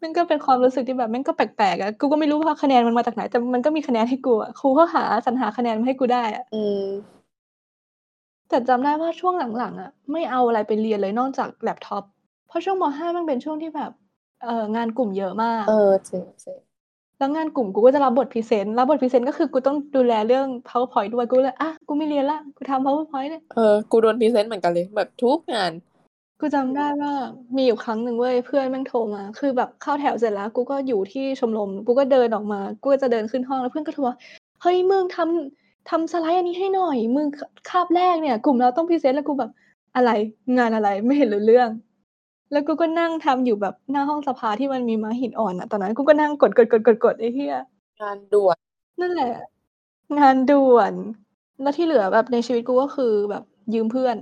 [0.02, 6.84] มันก็เป็นความรู้สึกที่แบบแม่งก็แปลกๆอะกูก็ไม่รู้ว่าคะแนนมันมาจากไหน แต่มันก็มีคะแนนให้กูอะครูก็หาสรรหาคะแนนมาให้กูได้อะอืม
[8.48, 12.04] แต่จำได้ว่าช่วงหลังๆอะไม่เอาอะไรไปเรียนเลยนอกจากแล็ปท็อป
[12.48, 13.92] เพราะช่วงมห้ามันเป็นช่วงที่แบบ
[14.42, 16.58] เอ่องานกลุ่มเยอะมาก เออจริงจริง
[17.22, 25.72] แล้วงานกลุ่มกูก็จะรับบท present รับบท present ก็คือกูต้องดูแลเรื่อง powerpoint ด้วยกูเลยอะกูไม่เรียนละกูทำ powerpoint เนี่ยเออกูโดน present เหมือนกันเลยแบบทุกงาน
[26.40, 27.12] กูจำได้ว่า
[27.56, 34.14] มีอยู่ครั้งหนึ่งเว้ยเพื่อนแม่งโทรมา คือแบบเข้าแถวเสร็จแล้ว กูก็อยู่ที่ชมรมกูก็เดินออกมา กูก็จะเดินขึ้นห้องแล้วเพื่อนก็โทรมา
[34.62, 37.26] เฮ้ยมึงทำทำสไลด์อันนี้ให้หน่อยมึง
[37.70, 39.50] คาบแรกเนี่ย กลุ่มเราต้องพรีเซนต์แล้วกูแบบ
[39.96, 40.10] อะไร
[40.58, 41.68] งานอะไรไม่เห็นรู้เรื่อง
[42.52, 47.56] แล้วกูก็นั่งทำอยู่แบบหน้าห้องสภาที่มันมีม้าหินอ่อนอะตอนนั้นกูก็นั่งกดกดกดกดกดไอ้เหี้ย
[48.00, 48.56] งานด่วน
[49.00, 49.32] นั่นแหละ
[50.18, 50.92] งานด่วน
[51.62, 54.16] แล้วที่เหลือแบบในชีวิตกูก็คือแบบยืมเพื่อน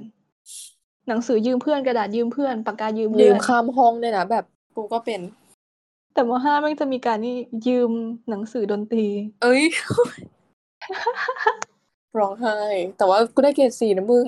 [1.08, 4.44] หนังสือยืมเพื่อนกระดาษยืมเพื่อนปากกายืมยืเพื่อมนข้ามห้องด้วยนะแบบ
[4.76, 5.20] กูก็เป็น
[6.14, 7.90] แต่มห้าแม่งจะมีการนี่ยืม
[8.30, 9.06] หนังสือดนตรี
[9.42, 9.62] เอ้ย
[12.18, 12.58] ร้องไห้
[12.98, 14.26] แต่ว่ากูได้เกรดสี่นะมึง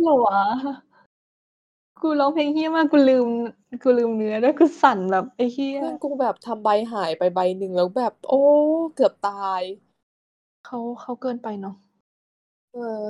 [0.00, 0.42] เหรอวะ
[2.02, 3.28] กูร้องเพลงเฮี้ยมากกูลืม
[3.82, 8.42] กูลืมเนื้อด้วยกูสั่นแบบไอ้เฮี้ยเพื่อนกูแบบทำใบหายไปใบหนึ่งแล้วแบบ โอ้
[8.94, 9.62] เกือบตาย
[10.66, 11.76] เขาเขาเกินไปเนาะ
[12.72, 13.02] เออ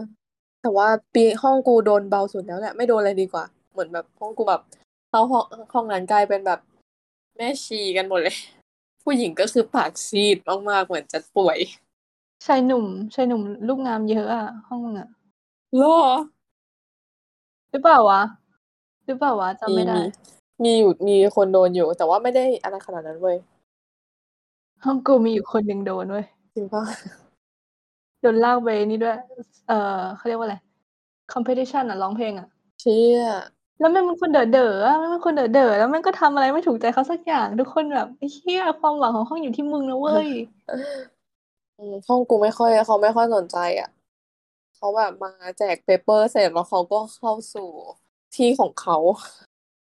[0.60, 4.62] แต่ว่าปีห้องกูโดนเบาสุดแล้วแหละไม่โดนอะไรดีกว่า เหมือนแบบห้องกูแบบ
[5.08, 6.60] เข้าห้องห้องนั้นกลายเป็นแบบ
[7.36, 8.36] แม่ชีกันหมดเลย
[9.02, 10.36] ผู้หญิงก็คือปากซีด
[10.70, 11.58] มากๆเหมือนจะป่วย
[12.46, 15.08] ชายหนุ่มชายหนุ่มลูกงามเยอะอะห้องมึงอะ
[15.78, 15.98] หรอ
[17.70, 18.22] หรือเปล่าวะ
[19.06, 20.02] หรือเปล่าวะจำมีไม่ได้มี
[20.64, 23.36] มีอยู่มีคนโดนอยู่ แต่ว่าไม่ได้อะไรขนาดนั้นเว้ย
[24.84, 26.82] ห้องกูมีอยู่คนหนึ่งโดนเว้ยจริงปะ
[28.20, 29.16] โดนลากไปนี่ด้วย
[29.68, 30.56] เอ่อเขาเรียกว่าอะไร
[31.32, 32.48] competition อะร้องเพลงอะ
[32.80, 33.20] เชี่ย
[33.80, 40.28] แล้วแม่งเป็นคนเด๋อเด๋ออะแม่งเป็นคนเด๋อเด๋อแล้วแม่งก็ทำอะไรไม่ถูกใจเขาสักอย่าง ทุกคนแบบไอ้เหี้ยความหวังของห้องอยู่ที่มึงนะเว้ย
[41.78, 43.88] อืมห้องกูไม่ค่อยเขาไม่ค่อยสนใจอะ
[44.76, 47.70] เขาแบบมาแจกเปเปอร์เสร็จแล้วเขาก็เข้าสู่
[48.34, 48.96] ที่ของเขา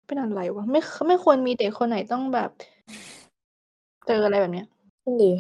[0.06, 2.50] เป็นอะไรวะไม่ไม่ควรมีเด็กคนไหนต้องแบบ
[4.08, 4.68] เจออะไรแบบเนี้ย
[5.04, 5.32] นั่นดี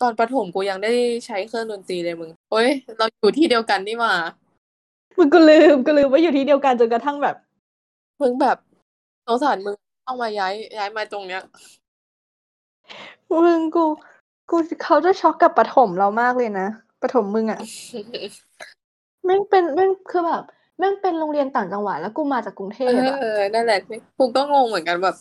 [0.00, 0.92] ตอนประถมกูยังได้
[1.26, 4.14] ใช้เครื่องดนตรีเลยมึงเฮ้ยเราอยู่ที่เดียวกันนี่หว่า
[5.18, 7.36] มึงก็ลืมก็ลืมว่าอยู่ที่เดียวกันจนกระทั่งแบบ
[8.20, 8.56] มึงแบบ
[9.26, 9.74] สงสารมึง
[10.06, 11.42] ต้องมาย้าย ย้ายมาตรงเนี้ย
[13.30, 13.84] มึงกู
[14.50, 16.66] กูเขาจะช็อกกับปฐมเรามากเลยนะ
[17.02, 17.60] ประถมมึงอะ
[19.24, 20.44] แม่งเป็นแม่งคือแบบ
[20.78, 23.78] แม่งเป็นโรงเรียนต่างจังหวัดแล้วกูมาจากกรุงเทเอพอะอนั่นแหละ
[24.18, 25.16] กูก็งงเหมือนกันแบบ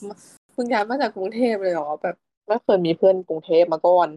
[0.55, 2.15] มึงย้ายมาจากกรุงเทพเลยเหรอแบบ
[2.47, 4.09] ไม่เคยมีเพื่อนกรุงเทพมาก่อน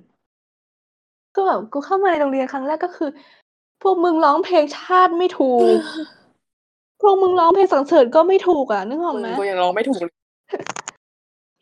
[1.35, 3.11] ก็แบบกูเข้ามาในโรงเรียนครั้งแรกก็คือ
[3.83, 5.79] พวกมึงร้องเพลงชาติไม่ถูก
[7.03, 10.14] พวกมึงร้องเพลงสรรเสริญก็ไม่ถูกอะนึกออกมึงไหมกูยังร้องไม่ถูกเลย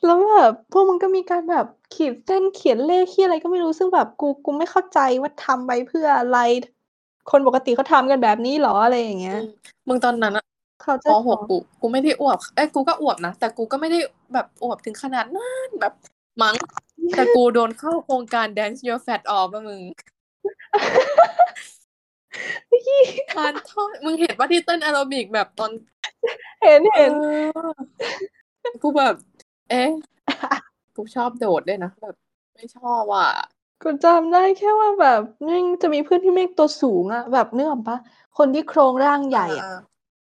[0.05, 6.39] แล้วแบบพวกมึงก็มีการแบบขีดเส้นเขียนเลขที่อะไรก็ไม่รู้ซึ่งแบบกูกูไม่เข้าใจว่าทำไปเพื่ออะไร
[7.31, 9.49] คนปกติเขาทำกันแบบนี้เหรออะไรอย่างเงี้ยอืม
[9.89, 10.45] มึงตอนนั้นอะ
[10.83, 13.99] เขาจะปหกกูกูไม่ได้อวบเอ้ยกูก็อวบนะแต่กูก็ไม่ได้
[14.33, 15.93] แบบอวบถึงขนาดนั้นแบบ
[16.43, 16.55] มั้ง
[17.17, 19.81] แต่กูโดนเข้าโครงการ Dance Your Fat Off อะมึง
[23.37, 25.71] การทอดมึงเห็นว่าที่เต้นแอโรบิกแบบตอน
[26.63, 27.13] เห็นเห็น
[27.55, 27.71] เออ
[28.83, 29.15] กูแบบ
[29.71, 29.91] เอ๊ะ
[30.97, 32.15] กูชอบโดดด้วยนะแบบ
[32.55, 33.29] ไม่ชอบอะ
[33.83, 37.99] กูจำได้แค่ว่าแบบแม่งจะมีเพื่อนที่แม่งตัวสูงอะแบบนึกออกปะ
[38.39, 39.79] คนที่โครงร่างใหญ่อะอ่า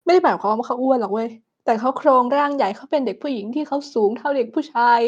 [0.04, 1.28] ไม่ได้หมายความว่าเขาอ้วนหรอกเว้ย
[1.64, 5.00] แต่เขาโครงร่างใหญ่เขาเป็นเด็กผู้หญิงที่เขาสูงเท่าเด็กผู้ชาย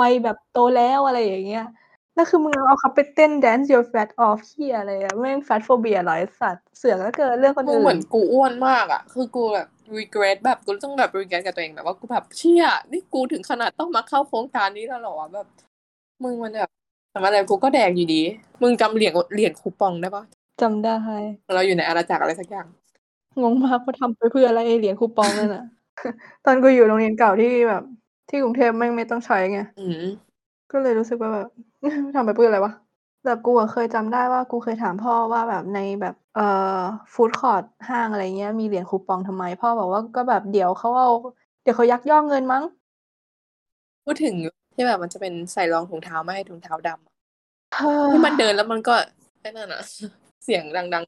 [0.00, 1.66] วัยแบบโตแล้วอะไรอย่างเงี้ย
[2.14, 15.46] แล้วคือมึงเอาเขาไปเต้น dance your fat off เฮียอะไรอะแม่ง fat phobia เหรอไอ้สัตว์เสือกแล้วเกินเรื่องคนมึงอื่เหมือนนกูอ้วนมากอะคือกูแบบ regret แบบกูต้องแบบ regret กับตัวเองแบบว่ากูแบบเชี่ยนี่กูถึงขนาดต้องมาเข้าโครงการนี้แล้วเหรอวะแบบ
[16.22, 16.70] มึงมันแบบ
[17.12, 18.22] ทำอะไรกูก็แดกอยู่ดี
[18.62, 20.24] มึงจำเหรียญเหรียญคูปองได้ปะ
[20.62, 20.98] จำได้
[21.54, 22.66] เราอยู่ในอาณาจักรอะไรสักอย่าง
[23.42, 25.64] งงมากว่าทำไปเพื่ออะไรไอ้เหรียญคูปองนั่นน่ะ
[26.44, 27.82] ตอนกูอยู่โรงเรียนเก่าที่แบบ
[28.28, 30.02] ที่กรุงเทพแม่งไม่ต้องใช้ไงอืม
[30.72, 31.48] ก็เลยรู้สึกว่าแบบ
[32.14, 32.72] ทำไปเพื่ออะไรวะ
[33.24, 36.46] แต่กูอะเคยจำได้ว่ากูเคยถามพ่อว่าแบบในแบบเอ่
[36.78, 36.80] อ
[37.12, 41.10] ฟู้ดคอร์ทห้างอะไรเงี้ยมีเหรียญคูปองทำไม พ่อบอกว่าก็แบบเดี๋ยวเขาเอา
[41.62, 42.62] เดี๋ยวเขายักยอกเงินมั้ง
[44.04, 44.34] พูดถึง
[44.80, 47.12] ที่แบบมันจะเป็นใส่รองถุงเท้าไม่ให้ถุงเท้าดำอะ
[47.74, 48.94] เฮ้ยที่มันเดินแล้วมันก็
[49.40, 49.82] ไอ้นั่นอะ
[50.44, 51.04] เสียงดัง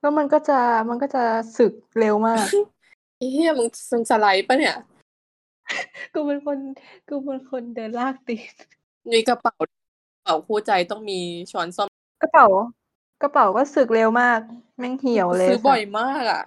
[0.00, 1.22] แล้วมันก็จะมันก็จะ
[1.58, 4.76] สึกเร็วมากๆไอ้เหี้ยมึงมึงสไลด์ปะเนี่ย
[6.14, 6.58] กูเป็นคน
[7.08, 8.52] กูเป็นคนเดินลากตีน
[9.12, 11.88] มีกระเป๋ากระเป๋าคู่ใจต้องมีช้อนซ่อม
[12.22, 12.46] กระเป๋า
[13.22, 14.40] กระเป๋าก็สึกเร็วมาก
[14.78, 16.42] แม่งเหี่ยวเลยซื้อบ่อยสัตว์มากอะ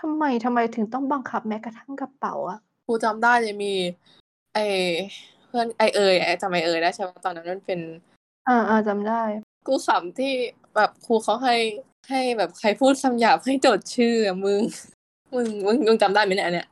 [0.00, 3.74] ทำไมทำไมถึงต้องบังคับแม้กระทั่งกระเป๋าอะกูจำได้เลยมี
[4.58, 4.64] ไอ
[5.46, 7.80] เพื่อนไอเอยไอจำไอเอยได้ใช่ไหมตอนนั้นมันเป็น
[8.48, 9.22] อ่าอ่าจำได้
[9.66, 10.32] กูขำที่
[10.74, 11.56] แบบครูเขาให้
[12.08, 14.60] ให้แบบใครพูดคำหยาบให้จดชื่ออะมึง
[15.34, 16.68] มึงมึงมึงจำได้ไหมเนี่ยอันเนี่ย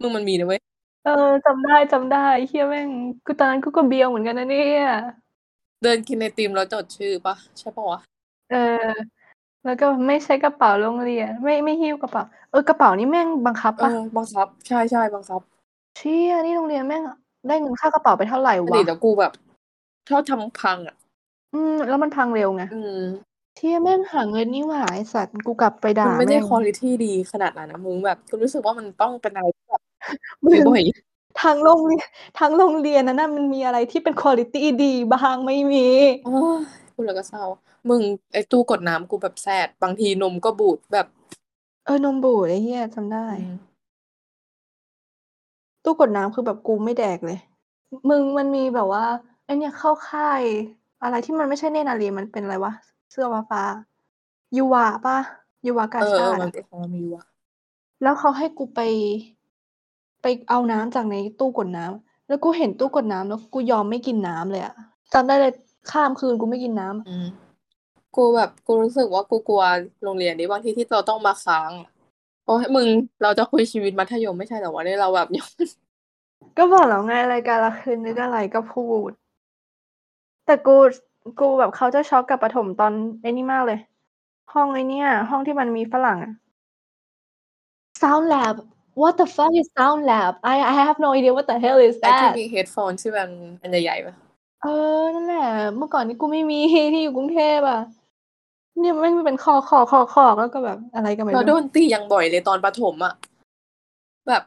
[0.00, 0.60] มึงมันมีนะเว้ย
[1.04, 2.88] เออจำได้จำได้เฮียแม่ง
[3.26, 4.86] กูตอนนั้นกูก็เบียวเหมือนกันนะเนี่ย
[5.82, 8.00] เดินกินไอติมแล้วจดชื่อปะใช่ปะวะ
[8.50, 8.88] เออ
[9.64, 15.40] แล้วก็ไม่ใช้กระเป๋าโรงเรียน ไม่ไม่หิ้วกระเป๋าเออกระเป๋านี่แม่งบังคับเอปะอบังคับ ใช่ใช่บังคับ
[15.96, 17.02] เชี่ยนี่โรงเรียนแม่ง
[17.48, 19.32] ได้เงินค่ากระเป๋าไปเท่าไหร่อวะดีตแล้วกูแบบ
[20.10, 20.96] ชอบทำพังอะ
[21.54, 23.00] อืม แล้วมันพังเร็วไงอืม
[23.56, 29.82] เชี่ยแม่งหาเงินนี่หว่าไอสัตว์กูกลับไปด่ามันไม่ได้แม่งคุณภาพดีขนาดนั้นนะมึงแบบกูรู้สึกว่ามันต้องเป็นอะไรที่แบบ
[30.44, 30.82] มึงบ่อย
[31.42, 32.06] ทางโรงเรียน
[32.38, 35.88] ทางโรงเรียนนั้นน่ะมันมีอะไรที่เป็นคุณภาพดีบ้างไม่มี
[36.26, 36.60] โอ้ย
[36.94, 37.44] พูดแล้วก็เศร้า
[37.88, 38.00] มึง
[38.32, 41.06] ไอ้ตู้กดน้ำกูแบบแสดบางทีนมก็บูดแบบ
[41.86, 43.56] เออนมบูดไอ้เหี้ยจำได้อืม
[45.84, 47.38] ตู้กดน้ำคือแบบกูไม่แดกเลย
[48.08, 49.04] มึงมันมีแบบว่า
[49.44, 50.42] ไอเนี่ยเข้าค่าย
[51.02, 52.72] อะไรที่มันไม่ใช่เนตรนารีมันเป็นอะไรวะ
[53.10, 55.18] เสื้อฟ้าฟ้าๆยูวาปะ
[55.66, 57.24] ยูวากาเออชาเออติมันอะเป็นของเรามีว่ะ
[58.02, 58.80] แล้วเขาให้กูไป
[60.22, 64.74] ไปเอาน้ำจากในตู้กดน้ำแล้วกูเห็นตู้กดน้ำแล้วกูยอมไม่กินน้ำเลยอะ
[65.12, 65.52] จำได้เลย
[65.90, 67.26] ข้ามคืนกูไม่กินน้ำอืม
[68.16, 69.62] กูแบบกูรู้สึกว่ากูกลัว
[70.04, 71.90] โรงเรียนนี้บางทีที่เราต้องมาค้างอะ
[72.50, 72.86] โอ้ยมึง
[73.22, 75.48] เราจะคุยชีวิตมัธยมไม่ใช่เหรอวะเนี่ยเราแบบยัง
[76.58, 79.10] ก็บอกแล้วไงรายการละคืนนึกอะไรก็พูด
[80.46, 80.76] แต่กู
[81.40, 83.78] กูแบบเขาจะช็อกกับประถมตอนไอ้นี่มากเลย
[84.52, 86.32] ห้องไอ้เนี่ย ห้องที่มันมีฝรั่งอะ
[88.00, 88.56] Sound Lab
[89.00, 91.94] What the fuck is Sound Lab I I have no idea what the hell is
[92.00, 93.28] ไอ้ที่ that มีเฮดโฟนที่มัน
[93.62, 94.14] อันใหญ่ๆปะ
[94.62, 94.66] เอ
[95.00, 96.58] อนั่นแหละเมื่อก่อนนี้กูไม่มี
[96.92, 97.80] ที่อยู่กรุงเทพอะ
[98.80, 103.14] เนี่ยแม่งเป็นคอคอคอคอแล้วก็แบบอะไรก็ไม่เราโดรู้นตีอย่างบ่อยเลยตอนประถมอะ
[104.28, 104.42] แบบ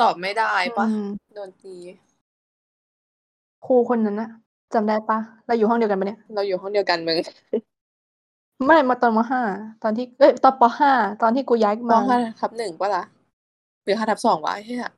[0.00, 1.74] ตอบไม่ได้ปะอืมโดนตี
[3.66, 4.30] ครูคนนั้นอะ
[4.74, 7.18] จำได้ปะเราอยู่ห้องเดียวกันปะเนี่ยเราอยู่ห้องเดียวกันมึง
[8.66, 9.42] ไม่มาตอนมห้า
[9.82, 13.02] ตอนที่เอ้ยตอนปห้าตอนที่กูย้ายมมาห้าทับหนึ่งปะล่ะ
[13.84, 14.90] หรือห้าทับสองวะไอ้เฮีย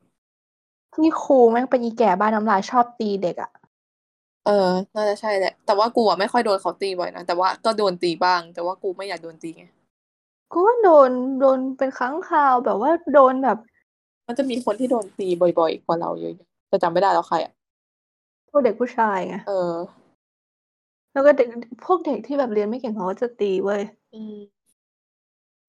[0.95, 3.51] ที่ครูแม่งเป็นอีแก่บ้านน้ำลายชอบตีเด็กอะ
[4.45, 9.65] เออ น่าจะใช่แหละ แต่ว่ากูอะไม่ค่อยโดนเขาตีบ่อยนะ แต่ว่าก็โดนตีบ้าง แต่ว่ากูไม่อยากโดนตีไง
[10.53, 13.57] กูก็โดนโดนเป็นครั้งคราวแบบว่าโดนแบบ
[14.27, 17.53] มันจะมีคนที่โดนตีบ่อยๆกว่าเราเยอะๆแต่จำไม่ได้แล้วใครอะ
[18.49, 19.73] พวกเด็กผู้ชายไง เออ
[21.13, 21.47] แล้วก็เด็ก
[21.85, 23.81] พวกเด็กที่แบบเรียนไม่เก่งเขาก็จะตีเว้ย
[24.13, 24.35] อืม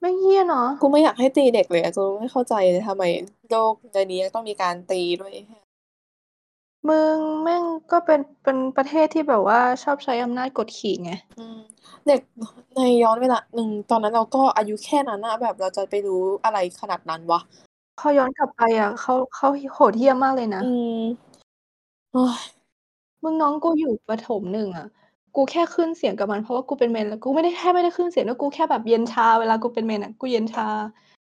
[0.00, 3.04] แม่งเหี้ยเนาะ กูไม่อยากให้ตีเด็กเลยอะกูไม่เข้าใจเลยทำไม
[3.50, 5.32] โลกในนี้ต้องมีการตีด้วย
[6.88, 11.56] มึงแม่งก็เป็นเป็นประเทศที่แบบว่าชอบใช้อำนาจกดขี่ไงอืม
[12.06, 12.20] เด็ก
[12.74, 17.40] ในย้อนเวลาหนึ่งตอนนั้นเราก็อายุแค่นั้นน่ะแบบเราจะไปรู้อะไรขนาดนั้นวะ?
[17.98, 21.00] พอย้อนกลับไปอะเขาเขาโหดเหี้ยมมากเลยนะอืม
[22.12, 22.38] โอ๊ย
[23.24, 24.86] มึงน้องกูอยู่ประถม1อะ
[25.36, 30.68] กูแค่ขึ้นเสียงกับมันเพราะว่ากูเป็นเมนแล้วกูไม่ได้แทบไม่ได้ขึ้นเสียงด้วยกูแค่แบบเย็นชาเวลากูเป็นเมนอะกูเย็นชา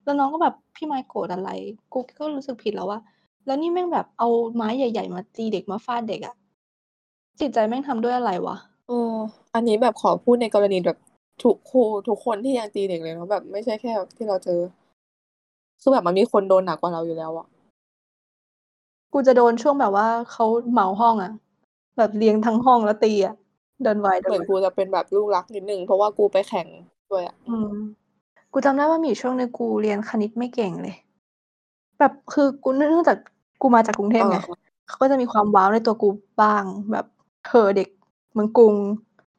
[0.04, 1.50] แล้วน้องก็แบบ"พี่มายโกรธอะไร?"
[1.94, 3.00] กูก็รู้สึกผิดแล้วว่า
[3.46, 6.36] แล้วนี่แม่งแบบเอาไม้ใหญ่ๆ มาตีเด็กมาฟาดเด็กอะ
[7.40, 8.58] จิตใจแม่งทำด้วยอะไรวะ?
[8.88, 9.14] เออ
[9.56, 10.98] อันนี้แบบขอพูดในกรณีแบบ
[11.44, 14.60] ทุกครูทุกคนที่ยังตีเด็กเลยเนาะแบบไม่ใช่แค่ที่เราเจอ
[15.82, 17.48] คือแบบมันมีคนโดนหนักกว่าเราอยู่แล้วอะ
[19.14, 21.32] กูจะโดนช่วงแบบว่าเขาเหมาห้องอะ
[21.98, 23.36] แบบเรียงทั้งห้องแล้วตีอะ
[23.84, 26.68] เดินไวเดิเหมือนนไวกูจะเป็นแบบลูกรักนิดหนึ่งเพราะว่ากูไปแข่ง
[27.12, 27.74] ด้วยอะอืม
[28.54, 30.96] กูจำได้ว่ามีอยู่ช่วงหนึ่งกูเรียนคณิตไม่เก่งเลย
[32.00, 33.18] แบบคือกูเนื่องเนื่องจาก
[33.64, 36.10] กูมาจากกรุงเทพไงเออเขาก็จะมีความว้าวในตัวกู
[36.42, 37.06] บ้างแบบ
[37.48, 37.90] เธอเด็ก
[38.34, 38.76] เมืองกรุง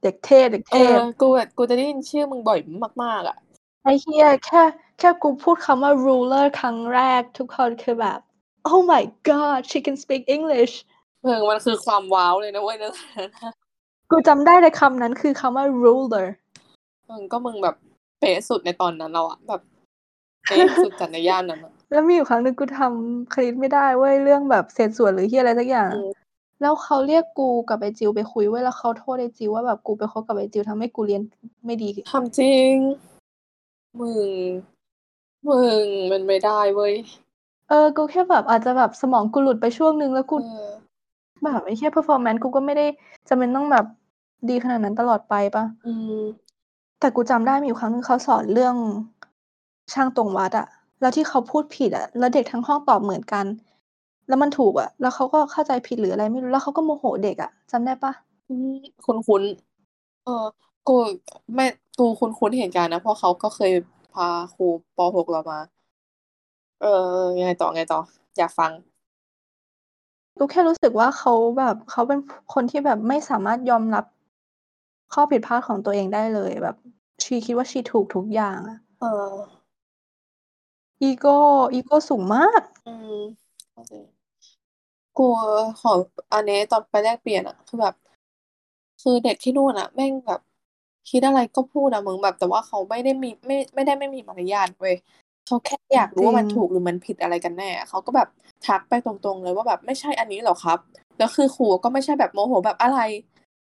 [0.03, 2.59] เด็กเทพเด็กเอเทอพกูแบบกูจะได้ยินชื่อมึงบ่อย
[3.03, 3.37] มาก ๆอะ
[3.83, 4.63] ไอ้เหี้ยแค่
[4.99, 8.19] แค่กูพูดคำว่า ruler ครั้งแรกทุกคนคือแบบ
[8.71, 10.75] "Oh my god she can speak English"
[11.25, 13.53] มึงมันคือความว้าวเลยนะเว้ยในตอนนั้นน่ะ
[14.11, 16.27] กูจำได้เลยคำนั้นคือคำว่า ruler
[17.11, 17.77] มึงก็มึงแบบ
[18.21, 19.61] เป๊ะสุดในตอนนั้นแล้วอะแบบ
[20.47, 26.11] เป๊ะสุดจัดในย่านนั้นอะแล้วมีอยู่ครั้งหนึ่งกูทำคณิตไม่ได้เว้ยเรื่องแบบเศษส่วนหรือเหี้ยอะไรสักอย่างอือะม
[26.62, 31.23] แล้วเขาเรียกกูกับไอ้จิลไปคุยเว้ยแล้วเขาโทษไอ้จิลว่าแบบกูไปคบกับไอ้จิลทำให้กูเรียน
[31.66, 32.75] ไม่ดีถามจริง
[34.01, 34.31] มึง
[35.49, 36.94] มึงมันไม่ได้เว้ย
[37.68, 40.70] เออ กูแค่แบบอาจจะแบบสมองกูหลุดไปช่วงหนึ่งแล้วกูเออ
[41.44, 42.87] แบบไอ้เหี้ย performance กูก็ไม่ได้
[43.29, 43.87] จำเป็นต้องแบบ
[44.49, 45.64] ดีขนาดนั้นตลอดไปเปล่า?
[45.87, 46.20] อืม
[47.01, 48.75] แต่กูจำได้มีอยู่ครั้งหนึ่งเขาสอนเรื่อง
[49.92, 50.66] ช่างตวงวัดอะ
[51.05, 53.47] แล้วที่เขาพูดผิดอะแล้วเด็กทั้งห้องตอบเหมือนกัน
[54.29, 58.12] แล้วมันถูกอะแล้วเขาก็เข้าใจผิดหรืออะไรไม่รู้แล้วเขาก็โมโหเด็กอะจำได้เปล่า?
[58.49, 58.73] อืม
[59.05, 60.47] คุ้นๆเออ
[60.88, 60.97] กู
[61.55, 61.67] ไม่
[61.99, 63.73] กูคุ้นๆเหตุการณ์นะเพราะเขาก็เคย
[64.14, 65.59] พาครูป.6เรามา
[66.81, 66.87] เออ
[67.38, 68.01] ยังไงต่อไงต่อ
[68.37, 68.73] อยากฟัง
[70.38, 72.19] กูแค่รู้สึกว่าเขาแบบเขาเป็น
[72.55, 74.05] คนที่แบบไม่สามารถยอมรับ
[75.12, 76.77] ข้อผิดพลาดของตัวเองได้เลยแบบ
[77.23, 79.35] ชีคิดว่าชีถูกทุกอย่างอะเออ
[81.05, 81.27] อีโก
[81.73, 83.19] อีโกสูงมาก อืม
[83.73, 83.93] เข้าใจ
[85.19, 85.29] กู
[85.81, 85.93] ขอ
[86.33, 87.95] อันนี้ตอนไปแลกเปลี่ยนอะคือแบบ
[89.03, 90.40] คือเด็กที่นู่นน่ะแม่งแบบ
[91.11, 94.95] คิดอะไรก็พูดอะมึงแบบ แต่ว่าเขาไม่ได้มีไม่ไม่ได้ไม่มีมารยาทเว้ย
[95.47, 98.29] เขาแค่อยากรู้ว่ามันจริงถูกหรือมันผิดอะไรกันแน่เขาก็แบบ
[98.67, 100.79] ทักไปตรงๆเลยว่าแบบ"ไม่ใช่อันนี้เหรอครับ?"
[101.19, 102.99] แล้วคือครูก็ไม่ใช่แบบโมโหแบบ"อะไร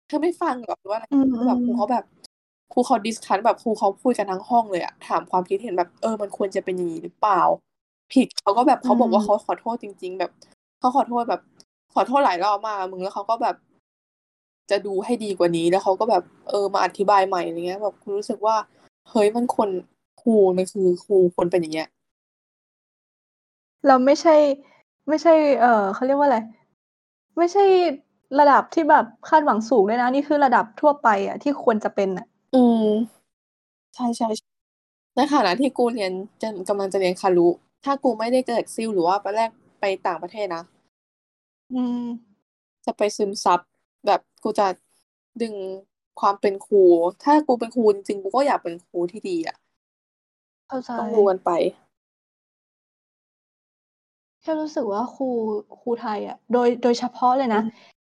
[0.07, 2.03] เธอไม่ฟังเหรอ?"หรือว่าอะไรอืคือแบบครูมเขาๆแบบ
[2.71, 7.41] ครูเขา discuss แบบครูเขาคุยกันทั้งห้องเลยอะถามความคิดเห็นแบบ"เออมันควรจะเป็นอย่างงี้หรือเปล่า?
[8.13, 10.31] ผิด"เขาก็แบบอืเขาบอกว่าเขมาขอโทษจริง ๆ แบบ
[10.79, 11.41] เขาขอโทษแบบ
[11.93, 13.55] ขอโทษหลายรอบมากอะมึงแล้วเขาก็แบบ
[14.71, 18.55] จะดูให้ดีกว่านี้แล้วเขาก็แบบเออมาอธิบายใหม่อะไรเงี้ย แบบกูรู้สึกว่า
[19.09, 19.69] เฮ้ยมันควร
[20.21, 21.87] ครูมันคือครูควรเป็นอย่างเงี้ย
[23.87, 24.35] เราไม่ใช่
[25.09, 26.39] ไม่ใช่ เอ่อเขาเรียกว่าอะไร
[27.37, 27.65] ไม่ใช่
[28.39, 32.85] ระดับที่แบบคาดหวังสูงด้วยนะ นี่คือระดับทั่วไปอะที่ควรจะเป็นน่ะ อืม
[33.95, 36.11] ใช่ๆในฐานะที่กูเรียน
[36.41, 37.47] จะกำลังจะเรียนคารุ
[37.85, 40.63] ถ้ากูไม่ได้เกิดซิ่วหรือว่าไปแลกไปต่างประเทศนะ
[41.71, 41.97] อืม
[42.85, 43.59] จะไปซึมซับ
[44.05, 44.67] แบบกูจะ
[45.41, 45.55] ดึง
[46.19, 46.83] ความเป็นครู
[47.23, 49.57] ถ้ากูเป็นครูจริงๆกูก็อยากเป็นครูที่ดีอะ
[50.67, 51.49] เข้าใจ ต้องดูกันไป
[54.41, 55.25] แค่รู้สึกว่าครู
[55.81, 57.71] ครูไทยอะโดยโดยเฉพาะเลยอืนะอฮึ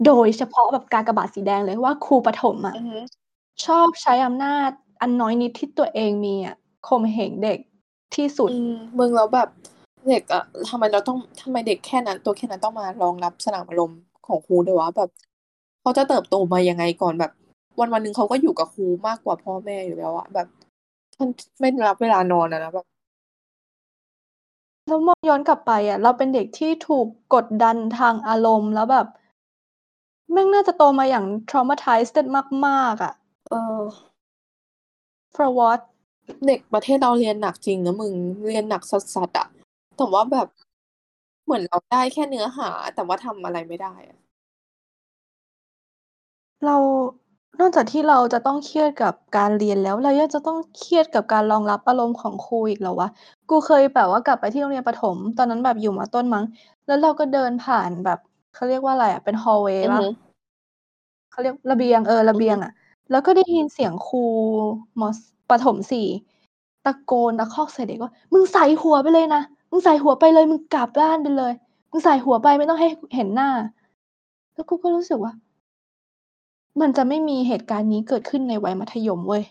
[0.06, 2.98] โดยเฉพาะแบบกากบาทสีแดงเลยว่าครูประถมออืะอฮึ
[3.66, 4.70] ชอบใช้อำนาจ
[5.02, 6.56] อันน้อยนิดที่ตัวเองมีอะ
[6.88, 7.60] ข่มเหงเด็ก
[8.16, 9.50] ที่สุดอืมมึงแล้วแบบ
[10.10, 15.10] เด็กอะทำไมเราต้องทำไมเด็กแค่นั้น ตัวแค่นั้นต้องมารองรับสนามอารมณ์ของครูด้วยวะแบบ
[15.82, 17.32] เขาจะเติบโตมายังไงก่อนแบบ
[17.80, 20.48] วันๆหนึ่งเขาก็อยู่กับครูมากกว่าพ่อแม่อยู่แล้วอะแบบ
[21.20, 22.86] มันไม่นับเวลานอนอะนะแบบ
[24.88, 29.08] แล้วมองย้อนกลับไปอะเราเป็นเด็กที่ถูกกดดันทางอารมณ์แล้วแบบ
[30.32, 32.18] แม่งน่าจะโตมาอย่าง traumatized
[32.68, 33.14] มากๆอะ
[33.52, 34.12] เออ
[35.36, 35.82] For what?
[36.48, 38.14] เด็กประเทศเราเรียนหนักจริงนะมึง
[38.48, 39.48] เรียนหนักสัสๆอะ
[39.98, 40.48] แต่ว่าแบบ
[41.44, 44.22] เหมือนเราได้แค่เนื้อหา แต่ว่าทำอะไรไม่ได้อะ
[46.66, 46.76] เรา
[47.60, 53.10] นอกจากที่เราจะต้องเครียดกับการเรียนแล้ว เรายังจะต้องเครียดกับการรองรับอารมณ์ของครูอีกเหรอวะ?
[53.50, 56.46] กูเคยแบบว่ากลับไปที่โรงเรียนประถม ตอนนั้นแบบอยู่ม.ต้นมั้ง
[56.86, 58.20] แล้วเราก็เดินผ่านแบบ
[58.54, 60.02] เขาเรียกว่าอะไรอะเป็นฮอลเวย์เปล่อือฮา?
[60.06, 60.32] ึ
[61.32, 62.72] เขาเรียกระเบียงเออระอืเอฮบียงึอะ
[63.12, 64.24] แล้วก็ได้ยินเสียงครู
[65.00, 65.10] มอ
[65.50, 66.08] ประถมสี่
[66.86, 71.54] ตะโกนตะคอกใส่เด็กว่า มึงใส่หัวไปเลยนะมึงใส่หัวไปเลยมึงกลับบ้านไปเลย
[71.92, 73.50] มึงใส่หัวไปไม่ต้องให้เห็นหน้า
[74.54, 75.34] แล้วกูก็รู้สึกว่า
[76.82, 79.44] มันจะไม่มีเหตุการณ์นี้เกิดขึ้นในวัยมัธยมเว้ย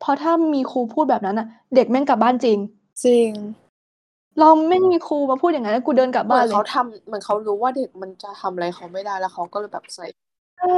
[0.00, 2.58] เพราะถ้ามีครูพูดแบบนั้นอะเด็กแม่งกลับบ้านจริง
[3.04, 3.30] จริง
[4.40, 10.06] เราไม่มีครูมาพูดอย่างนั้นแล้วกูเดินกลับเหมืบ้าอนนเลยเขาทำเหมือนเขารู้ว่าเด็กมันจะทำอะไรเขาไม่ได้แล้วเขาก็เลยแบบใส่
[10.58, 10.76] ใช่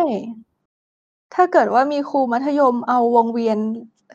[1.35, 3.59] ถ้าเกิดว่ามีครูมัธยมเอาวงเวียน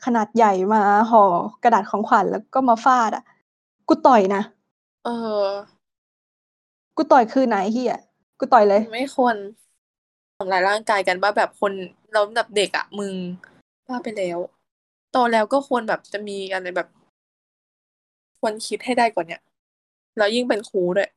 [0.06, 1.24] ขนาดใหญ่มาห่อ
[1.64, 3.24] กระดาษของขวัญแล้วก็มาฟาดอะ
[3.88, 4.42] กูต่อยนะ
[5.06, 5.10] เอ
[5.44, 5.46] อ
[6.98, 8.00] กูต่อยคืนไหนเฮีย
[8.40, 9.36] กูต่อยเลย ไม่ควร
[10.38, 11.74] ทำร้ายร่างกายกันว่าแบบคน
[12.14, 13.14] เราแบบเด็กอะ มึง
[13.90, 14.40] ว่าไปแล้ว
[15.12, 16.88] โตแล้วก็ควรแบบจะมีอะไรแบบ
[18.40, 19.42] ควรคิดให้ได้กว่าเนี้ย
[20.18, 21.10] แล้วยิ่งเป็นครูด้วย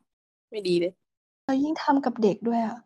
[0.50, 0.92] ไม่ดีเลย
[1.44, 2.78] แล้วยิ่งทำกับเด็กด้วยอะ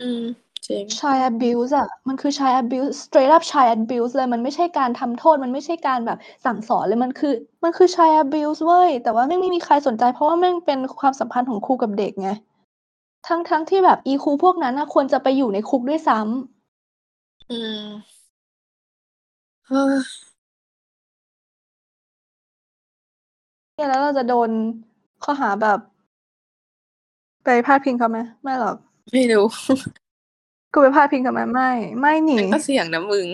[0.00, 0.22] อืม
[0.66, 8.60] จริง child abuse อะมันคือ child abuse straight up child abuse เลยมันไม่ใช่การทำโทษ มันไม่ใช่การแบบสั่งสอนเลยมันคือ มันคือ child abuse
[8.66, 12.30] เว้ย แต่ว่าไม่ไม่มีใครสนใจเพราะว่าแม่งเป็นความสัมพันธ์ของครูกับเด็กไง
[13.28, 17.84] ทั้งทั้งที่แบบอีครูพวกนั้นนะควรจะไปอยู่ในคุกด้วยซ้ำอืม
[19.66, 19.96] เฮ้ย
[23.74, 24.50] เนี่ยแล้วเราจะโดน
[25.22, 25.78] ข้อหาแบบ
[27.44, 28.76] ไปพาดพิงเขาไหมไม่หรอก
[29.12, 29.46] ไม่รู้
[30.74, 33.26] กูไปพาดพิงเขาไหมไม่ ไม่หนีมันก็เสี่ยงนะมึง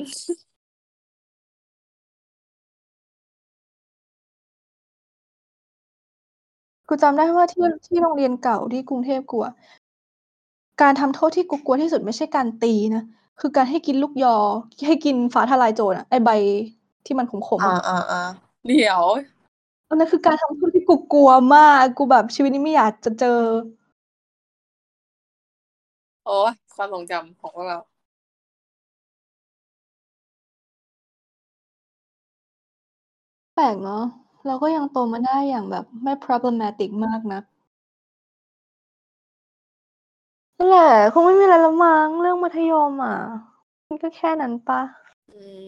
[6.89, 9.55] กูจำได้ว่าที่ที่โรงเรียนเก่าที่กรุงเทพกูอะ
[10.83, 13.05] การทำโทษที่กูกลัวที่สุดไม่ใช่การตีนะ
[13.41, 14.37] คือการให้กินลูกยอ
[14.87, 16.31] ให้กินฟ้าทลายโจรอะไอใบ
[17.07, 18.23] ที่มันขมๆอ่าอะอ่าอ่า
[18.67, 19.03] เดี๋ยว
[19.89, 23.41] อันนั้นคือการทำโทษที่กูกลัวมาก กูแบบชีวิตนี้ไม่อยากจะเจอ
[26.27, 27.79] โอ้ย ความทรงจำของพวกเรา
[33.57, 34.03] แปลกเนาะ
[34.47, 37.43] เราก็ยังโตมาได้อย่างแบบไม่ problematic มากนัก
[40.59, 43.17] นั่นแหละ คงไม่มีอะไรแล้วมั้งเรื่องมัธยมอะ
[43.89, 44.81] มันก็แค่นั้นเปล่า?
[45.29, 45.59] อืม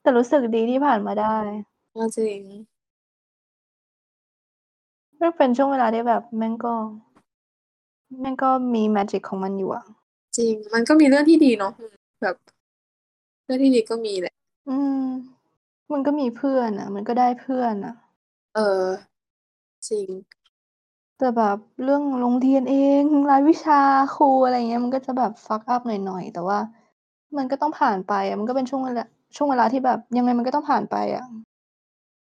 [0.00, 1.26] แต่รู้สึกดีที่ผ่านมาได้
[1.94, 2.40] ก็จริง
[5.20, 6.74] มันเป็นช่วงเวลาที่แบบแม่งก็
[8.20, 9.99] แม่งก็มีแมจิกของมันอยู่อะจ
[10.40, 12.36] ริง มันก็มีเรื่องที่ดีเนาะอืมแบบ
[13.44, 14.34] เรื่องที่ดีก็มีแหละ
[14.68, 15.04] อืม
[15.92, 17.94] มันก็มีเพื่อนอะมันก็ได้เพื่อนอะ
[18.54, 18.60] เออ
[19.88, 20.08] จริง
[21.18, 23.80] แต่แบบเรื่องโรงเรียนเองรายวิชา
[24.14, 26.58] ครูอะไรอย่างเงี้ย มันก็จะแบบ fuck up หน่อยๆ แต่ว่า
[27.36, 29.04] มันก็ต้องผ่านไปอะมันก็เป็นช่วงเวลา
[29.36, 31.24] ช่วงเวลาที่แบบยังไงมันก็ต้องผ่านไปอะ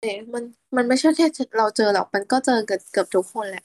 [0.00, 0.44] เอ๊ะมัน
[0.76, 3.62] มันไม่ใช่แค่จเราเจอหรอก มันก็เจอเกือบเกือบทุกคนแหละ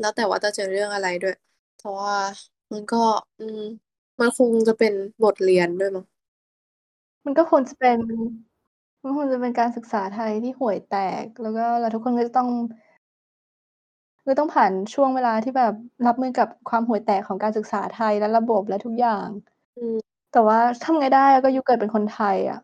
[0.00, 1.34] แล้วแต่ว่าจะเจอเรื่องอะไรด้วย
[1.78, 2.12] แต่ว่า
[2.72, 3.02] มันก็
[3.40, 3.60] อืม
[4.20, 4.92] มันคงจะเป็น
[5.24, 6.04] บทเรียนด้วยมั้ง
[7.24, 7.98] มันก็ควรจะเป็น
[9.02, 12.48] มันควรจะเป็นการศึกษาไทยที่ห่วยแตก แล้วก็เราทุกคนก็จะต้อง
[14.24, 15.74] คือต้องผ่านช่วงเวลาที่แบบ
[16.06, 19.28] รับมือกับความห่วยแตกของการศึกษาไทยและระบบและทุกอย่าง
[19.76, 19.96] อืม
[20.32, 22.60] แต่ว่าทำไงได้อะก็ยูเกิดเป็นคนไทยอะ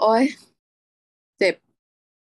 [0.00, 0.24] โอ๊ย
[1.38, 1.54] เจ็บ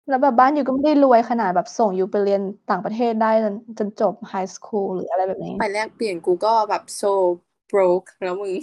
[0.08, 7.14] แล้วแบบบ้านยูก็ไม่ได้รวยขนาดแบบส่งยูไปเรียนต่างประเทศได้จนจนจบไฮสคูลหรืออะไรแบบนี้ ไปแลกเปลี่ยนกูก็แบบ so
[7.72, 8.54] broke แล้วมึง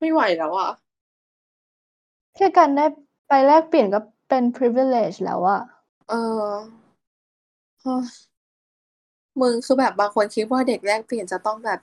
[0.00, 0.70] ไม่ไหวแล้วอะ
[2.36, 2.86] แค่การได้
[3.28, 5.60] ไปแลกเปลี่ยนก็เป็น privilege แล้วอะ
[6.08, 6.44] เออ
[7.82, 8.04] เฮ้ย
[9.40, 11.80] มึงคือแบบบางคนคิดว่าเด็กแลกเปลี่ยนจะต้องแบบ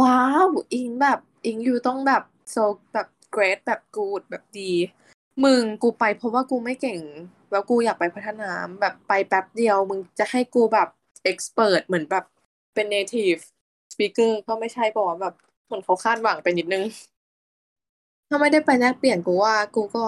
[0.00, 2.22] ว้าว อิงแบบ อิงยูต้องแบบ
[2.54, 4.72] so แบบ great แบบ good แบบดี
[5.44, 7.00] มึงกูไปเพราะว่ากูไม่เก่ง
[7.50, 10.88] แล้วกูอยากไปพัฒนาแบบไปแป๊บเดียวมึงจะให้กูแบบ
[11.24, 12.24] เอกซ์เพร์ตเหมือนแบบ
[12.74, 13.36] เป็นเนทิฟ
[13.92, 15.34] สปีกเกอร์ก็ไม่ใช่ปล่ะแบบ
[15.66, 16.84] เหมือนเขาคาดหวังไปนิดนึง
[18.28, 20.02] ถ้าไม่ได้ไปแลกเปลี่ยนกูว่า กูก็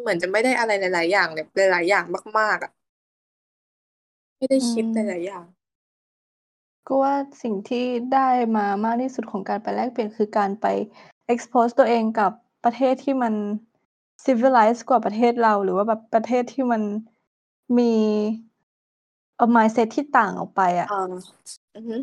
[0.00, 2.04] เหมือนจะไม่ได้อะไรหลาย ๆ อย่างแบบหลาย ๆ อย่าง
[2.38, 2.72] มาก ๆอะ
[4.36, 5.44] ไม่ได้คิดหลาย ๆ อย่าง
[6.86, 10.66] กูว่าสิ่งที่ได้มามากที่สุดของการไปแลกเปลี่ยนคือการไป
[11.32, 12.32] expose ตัวเองกับ
[12.64, 13.34] ประเทศที่มัน
[14.26, 16.82] civilized กว่าประเทศเรา หรือว่าแบบประเทศที่มัน
[17.78, 17.92] มี
[19.36, 20.96] เอ่อ mindset ที่ต่างออกไปอะอา
[21.74, 21.96] อือฮึ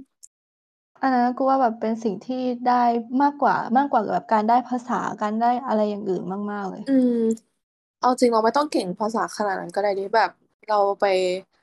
[1.02, 2.84] อันนั้นกูว่าแบบเป็นสิ่งที่ได้
[3.22, 7.20] มากกว่ามากกว่าแบบการได้ภาษาการได้อะไรอย่างอื่นมาก ๆ เลย อืม
[8.02, 10.32] เอาจริงเราไม่ต้องเก่งภาษาขนาดนั้นก็ได้ดิแบบ
[10.70, 11.06] เราไป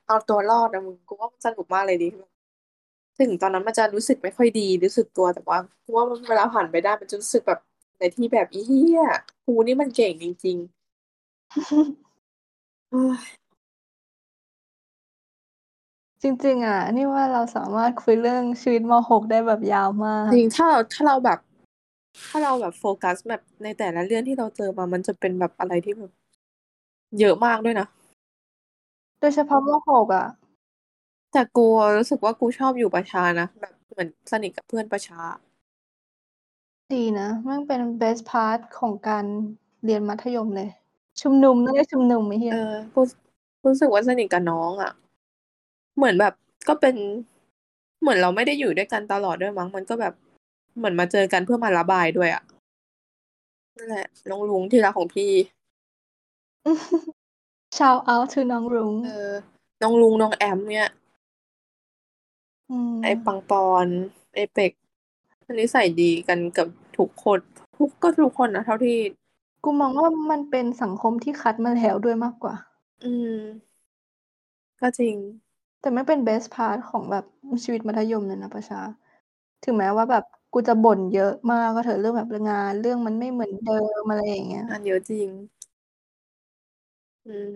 [0.07, 2.09] เอาตัวรอดอะมึงกูว่ามันสนุกมากเลยดิ
[3.19, 7.61] ถึงตอนนั้นมันจะรู้สึกไม่ค่อยดีรู้สึกตัวแต่ว่ากูว่าเวลาผ่านไปได้มันจะรู้สึกแบบ
[8.03, 9.03] ในที่แบบอีเหี้ย
[9.45, 13.21] ครูนี่มันเก่งจริงๆโอ๊ย
[16.23, 21.39] จริงๆอะนี่ว่าเราสามารถคุยเรื่องชีวิตม.6 ได้แบบยาวมาจริกงถ้าเราถ้าเราแบบ
[22.29, 26.11] ถ้าเราแบบโฟกัสแบบในแต่ละเรื่องที่เราเจอมามันจะเป็นแบบอะไรที่แบบ
[27.19, 27.87] เยอะมากด้วยนะ
[29.21, 30.27] โดยเฉพาะมหกอะ
[31.33, 35.21] แต่กูรู้สึกว่ากูชอบอยู่ประชานะแบบเหมือนสนิทกับเพื่อนประชา
[36.95, 39.25] ดีนะ มันเป็น best part ของการ
[39.85, 40.69] เรียนมัธยมเลย
[41.23, 43.01] ชุมนุมต้องได้ชุมนุมไอ้เหี้ยเออกู
[43.67, 44.93] รู้สึกว่าสนิทกับน้องอะ
[45.97, 46.35] เหมือนแบบ
[46.69, 46.95] ก็เป็น
[48.01, 50.15] เหมือนเราไม่ได้อยู่ด้วยกันตลอดด้วยมั้ง มันก็แบบ
[50.77, 52.43] เหมือนมาเจอกันเพื่อมาระบายด้วยอะ
[53.77, 55.33] นั่นแหละน้องลุงที่รักของพี่
[57.77, 59.33] shout out to น้องรุ้งเออ
[59.83, 60.91] น้องลุงน้องแอมเนี่ย
[62.71, 63.87] อืมไอปังปอน
[64.35, 64.73] ไอเป็ก
[65.45, 66.69] อันนี้ใส่ดีกันกับ
[66.99, 67.39] ทุกคน
[67.79, 68.97] ทุกก็ทุกคนนะเท่าที่
[69.65, 72.55] กูมองว่ามันเป็นสังคมที่คัดมาแล้วด้วยมากกว่า
[73.05, 73.37] อืม
[74.81, 75.17] ก็จริง
[75.81, 77.25] แต่ไม่เป็น best part ของแบบ
[77.65, 78.81] ชีวิตมัธยมเลยนะประชา
[79.65, 85.29] ถึงแม้ว่าแบบกูจะบ่นเยอะมากก็เถอะเรื่องแบบงาน เรื่องมันไม่เหมือนเดิมอะไรอย่างเงี้ยงานเยอะจริง
[87.27, 87.49] อืม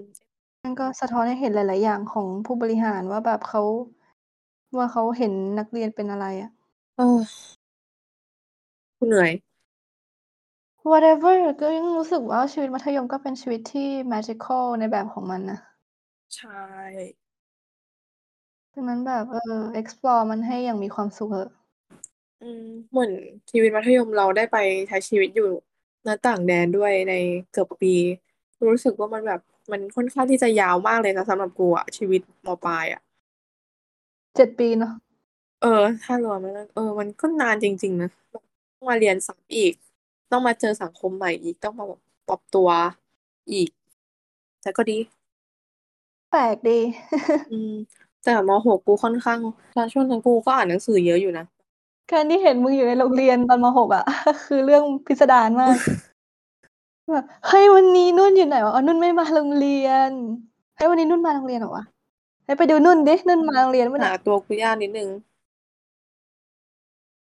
[0.64, 3.62] มันก็สะท้อนให้เห็นหลาย ๆ อย่างของผู้บริหารว่าแบบเขา
[4.76, 6.50] ว่าเขาเห็นนักเรียนเป็นอะไรอะ
[6.96, 7.20] เออ
[8.98, 9.30] กูเหนื่อย
[10.90, 15.58] whatever ก็ยังรู้สึกว่าชีวิตมัธยมก็เป็นชีวิตที่ magical ในแบบของมันนะ
[16.28, 17.16] ใช่
[18.74, 21.50] ดังนั้นแบบเออ explore มันให้อย่างมีความสุขเถอะ
[22.40, 23.12] อืมเหมือน
[23.50, 24.56] ชีวิตมัธยมเราได้ไป
[24.88, 25.44] ใช้ชีวิตอยู่
[26.06, 27.12] ณต่างแดนด้วยใน
[27.50, 27.88] เกือบปี
[28.68, 29.40] รู้สึกว่ามันแบบ
[29.72, 33.00] มันค่อนข้างที่จะยาวมากเลยนะสำหรับกูอะชีวิตมปลายอะ
[34.34, 34.92] เจ็ดปีเนาะ
[35.60, 35.68] เออ
[36.02, 38.08] ถ้ารวมแล้วเออ มันก็นานจริง ๆ นะ
[38.76, 39.74] ต้องมาเรียนซ้ำอีก
[40.30, 42.68] ต้องมาเจอสังคมใหม่อีกต้องมาแบบปรับตัว
[43.52, 43.70] อีก
[44.62, 44.98] แต่ก็ดี
[46.30, 46.78] แปลกดี
[47.52, 47.74] อืม
[48.24, 49.40] แต่มหกกูค่อนข้าง
[49.76, 51.44] ตอนช่วงนั้นกูก็อ่านหนังสือเยอะอยู่นะ
[52.12, 54.04] การที่เห็นมึงอยู่ในโรงเรียนตอนมหกอะ
[54.46, 55.76] คือเรื่องพิสดารมาก
[57.12, 60.10] แบบเฮ้ยวันนี้นุ่นอยู่ไหนวะอ๋อนุ่นไม่มาโรงเรียน
[60.76, 61.84] เฮ้ยวันนี้นุ่นมาโรงเรียนเหรอวะ
[62.44, 65.08] เฮ้ยไปดูนุ่นดินุ่นมาโรงเรียนปะเนี่หายตัวกูยากนิดนึง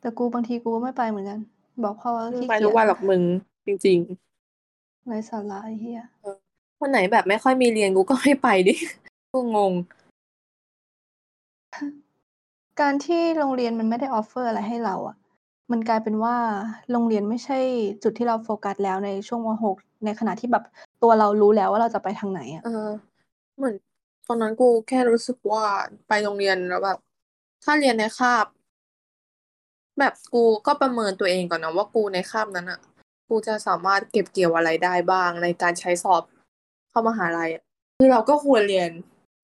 [0.01, 1.38] แต่กูบางทีกูก็ไม่ไปเหมือนกัน
[1.84, 3.22] บอกพ่อว่าไม่ขี้ไปเกีทุยกจวันหรอกมึง
[3.66, 3.99] จริง
[5.09, 8.74] ไร้สาระไอ้เหี้ยๆ วันไหนแบบไม่ค่อยมีเรียนกูก็ไม่ไปดิ
[9.32, 9.72] กูงง
[12.80, 15.16] การที่โรงเรียนมันไม่ได้ offer อะไรให้เราอะ
[15.72, 16.36] มันกลายเป็นว่า
[16.92, 17.59] โรงเรียนไม่ใช่
[18.03, 20.64] จุดที่เราโฟกัสแล้วในช่วงมหกในขณะที่แบบ
[21.03, 22.88] ตัวเรารู้แล้วว่าเราจะไปทางไหนอะ เออ
[23.57, 23.74] เหมือน
[24.26, 25.62] ตอนนั้นกูแค่รู้สึกว่า
[26.09, 26.99] ไปโรงเรียนแล้วแบบ
[27.64, 28.47] ถ้าเรียนในคาบ
[29.99, 32.80] แบบกูก็ประเมินตัวเองก่อนนะว่ากูในคาบนั้นอะ
[33.28, 36.22] กูจะสามารถเก็บเกี่ยวอะไรได้บ้างในการใช้สอบ
[36.90, 37.51] เข้ามหาลัย
[37.99, 38.90] คือเราก็ควรเรียน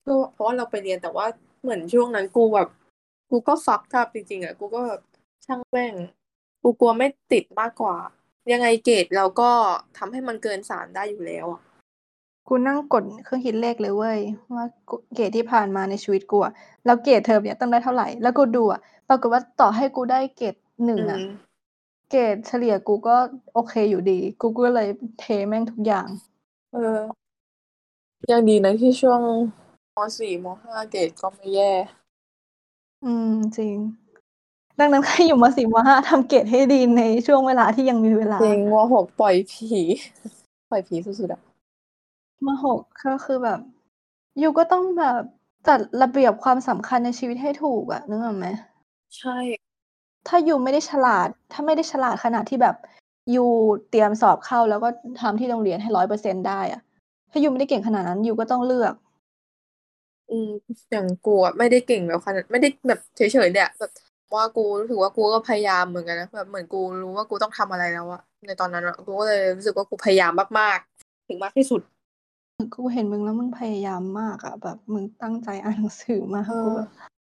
[0.01, 1.25] เพราะเพราะว่าเราไปเรียนแต่ว่า
[1.61, 2.69] เหมือนช่วงนั้นกูแบบ
[3.29, 5.01] กูก็ fucked up จริงๆอะกูก็แบบ
[5.45, 5.93] ช่างแม่ง
[6.63, 7.97] กูกลัวไม่ติดมากกว่า
[8.51, 9.51] ยังไงเกรดเราก็
[9.97, 11.61] ทำให้มันเกินสามได้อยู่แล้วอะ
[12.47, 14.19] กูนั่งกดเครื่องคิดเลขเลยเว้ย
[14.55, 16.53] ว่ากูเกรดที่ผ่านมาในชีวิตกูอะ
[16.85, 18.79] แล้วเกรดเทอมเนี่ยต้องได้เท่าไหร่ แล้วกูดูอะ
[19.09, 21.25] ปรากฏว่าต่อให้กูได้เกรดหนึ่งอือะม
[22.09, 23.15] เกรดเฉลี่ยกูก็
[23.53, 24.87] โอเคอยู่ดี กูก็เลย
[25.19, 26.07] เทแม่งทุกอย่าง
[26.73, 26.99] เออ
[28.31, 29.21] ยังดีนะที่ช่วง
[29.97, 31.73] มสี่มห้าเกรดก็ไม่แย่
[33.03, 33.75] อืม จริง
[34.79, 39.81] ดังนั้นใครอยู่มสี่มห้าทำเกรดให้ดีในช่วงเวลาที่ยังมีเวลาจริงมหกปล่อยผี
[40.69, 41.41] ปล่อยผีสุดๆอะ
[42.47, 43.59] มหกก็คือแบบ
[44.41, 45.21] ยูก็ต้องแบบ
[45.67, 48.47] จัดระเบียบความสำคัญในชีวิตให้ถูกอะนึกออกไหม
[49.17, 49.37] ใช่
[50.27, 52.75] ถ้ายูไม่ได้ฉลาด ถ้าไม่ได้ฉลาดขนาดที่แบบ
[53.35, 53.45] ยู
[53.89, 54.89] เตรียมสอบเข้าแล้วก็
[55.21, 56.81] ทำที่โรงเรียนให้ร้อยเปอร์เซ็นได้อะ
[57.31, 58.93] ถ้ายูไม่ได้เก่งขนาดนั้นยูก็ต้องเลือก
[60.29, 60.49] อืม
[60.91, 63.91] อย่างกูอะไม่ได้เก่งแบบขนาดไม่ได้แบบเฉยๆเนี่ยแบบ
[64.35, 71.81] ว่ากูรู้สึกว่ากูก็พยายามเหมือนกันนะแบบเหมือนกูรู้ว่ากูต้องทำอะไรแล้วอะในตอนนั้นอะกูก็เลยรู้สึกว่ากูพยายามมากๆ ถึงมากที่สุด
[72.75, 76.89] กูเห็นมึงแล้วมึงพยายามมากอะแบบมึงตั้งใจอ่านหนังสือมากเอกูอ แบบ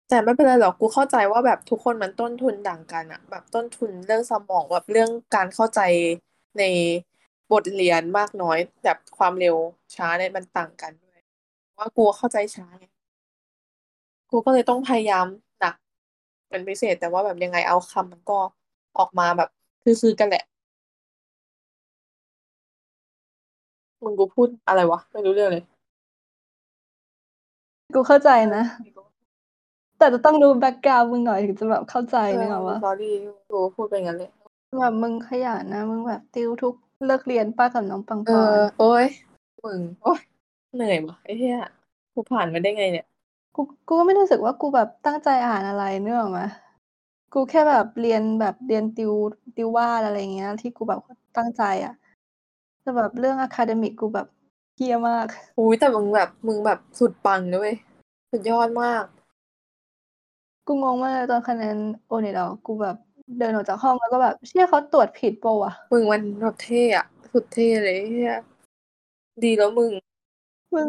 [0.08, 5.80] แต่ไม่เป็นไรหรอกกูเข้าใจว่าแบบทุกคนมันต้นทุนต่างกันอะแบบต้นทุนเรื่องสมองแบบเรื่องการเข้าใจ
[6.58, 6.62] ใน
[7.52, 9.56] บทเรียนมากน้อยแบบความเร็ว
[9.94, 11.20] ช้าเนี่ยมันต่างกันด้วย
[11.78, 12.84] ว่ากูเข้าใจช้าไง
[14.30, 15.26] กูก็เลยต้องพยายาม
[15.60, 15.74] หนัก
[16.48, 18.38] เป็นพิเศษ แต่ว่าแบบยังไงเอาคำมันก็
[18.98, 19.48] ออกมาแบบ
[19.82, 20.44] คือๆกันแหละ
[24.04, 25.64] มึงกูพูดอะไรวะ ไม่รู้เรื่องเลย
[27.94, 28.64] กูเข้าใจเออนะ
[29.98, 33.14] แต่จะต้องรู้ background มึงหน่อยถึงจะแบบเข้าใจเออนึกออกปะ sorry
[33.50, 34.30] กูพูดไปงั้นเลย
[34.80, 36.74] แบบมึงขยันนะ มึงแบบติวทุก
[37.06, 39.06] เลิกเรียนป้ากับน้องปังเอปออนโอ้ย
[39.64, 40.20] มึงโอ้ย
[40.74, 41.58] เหนื่อยว่ะไอ้เหี้ย
[42.12, 43.06] กูผ่านมาได้ไงเนี่ย
[43.54, 46.40] กูกูก็ไม่รู้สึกว่ากูแบบตั้งใจอ่านอะไรเนกอะไหม
[47.34, 49.12] กูแค่แบบเรียนแบบเรียนติว
[49.56, 51.00] ติววาดอะไรเงี้ย ที่กูแบบ
[51.36, 51.94] ตั้งใจอะ
[52.86, 54.26] แต่แบบเรื่อง academic กูแบบ
[54.76, 55.26] เฮี้ยมาก
[55.58, 57.76] อุ้ยแต่มึงแบบมึงแบบสุดปังนะเว้ย
[58.30, 59.04] สุดยอดมาก
[60.66, 61.76] กูงงมากเลยตอนคะแนน
[62.06, 62.96] โอเน็ตออกกูแบบ
[63.38, 68.36] เดินออกจากห้องแล้วก็แบบเชี่ยเขาตรวจผิดปะวะมึงมันแบบเท่อะสุดเท่เลยเฮีย
[69.44, 69.92] ดีแล้วมึง
[70.74, 70.86] มึง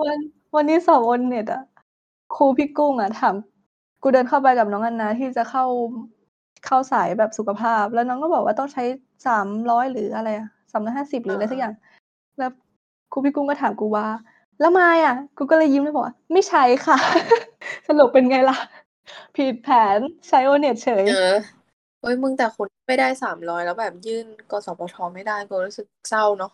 [0.00, 0.18] วัน
[0.54, 1.62] วันนี้สอบโอเน็ตอะ
[2.34, 3.36] ครูพี่กุ้งอะถาม
[4.02, 5.64] กูเดินเข้าไปกับน้องอันนาที่จะเข้า
[6.66, 8.82] เข้าสายแบบสุขภาพ แล้วน้องก็บอกว่าต้องใช้
[9.26, 11.74] สามร้อยหรืออะไรอะ สามร้อยห้าสิบหรืออะไรสักอย่าง
[12.38, 12.50] แล้ว
[13.12, 14.06] ครูพี่กุ้งก็ถามกูว่า
[14.60, 16.96] แล้วมายอะ กูก็เลยยิ้มแล้วบอกว่าไม่ใช้ค่ะ
[17.86, 18.56] สรุปเป็นไงล่ะ
[19.36, 19.98] ผิดแผน
[20.28, 21.34] ใช้โอเน็ตเฉย เออ
[22.02, 26.52] เฮ้ยมึงแต่คนไม่ได้สามร้อยแล้วแบบยื่นกสปทไม่ได้กูรู้สึกเศร้าเนาะ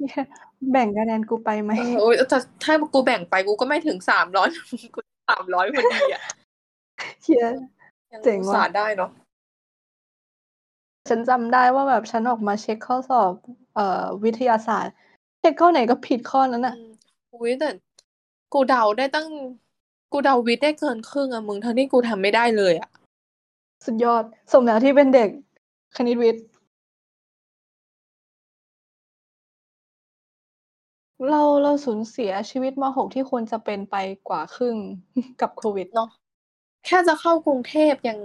[0.00, 0.24] เนี่ย
[0.72, 4.48] แบ่งคะแนนกูไปไหมเออโอ้ยแต่ถ้ากูแบ่งไปกูก็ไม่ถึงสามร้อย
[4.94, 5.00] กู
[5.30, 6.22] สามร้อยพอดีอะ
[7.22, 7.44] เชีย
[8.12, 9.10] ยังเจ๋งอุตว่ะส่าห์ได้เนาะ
[11.08, 13.32] ฉันจำได้ว่าแบบฉันออกมาเช็คข้อสอบ
[13.74, 14.94] เอ่อวิทยาศาสตร์
[15.40, 16.78] เช็คข้อไหนก็ผิดข้อนั้นอืน่ะม
[17.32, 17.70] อุ้ยแต่
[18.52, 19.28] กูเดาได้ตั้ง
[20.12, 22.90] กูเดาวิทย์ได้เกินครึ่งอะมึงทั้งที่กูทำไม่ได้เลยอะ
[23.84, 25.30] สุดยอดสมแล้วที่เป็นเด็ก
[25.96, 26.44] คณิตวิทย์
[31.30, 33.96] เราเราสูญเสียชีวิตม .6 ที่ควรจะเป็นไป
[34.28, 34.76] กว่าครึ่ง
[35.40, 36.08] กับโควิดเนาะ
[36.86, 38.18] แค่จะเข้ากรุงเทพยัง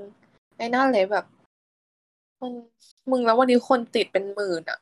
[0.58, 1.26] ไอ้นั่นเลยแบบ
[2.42, 2.54] มัน
[3.12, 4.80] มึงแล้ววันนี้คนติดเป็นหมื่นอะ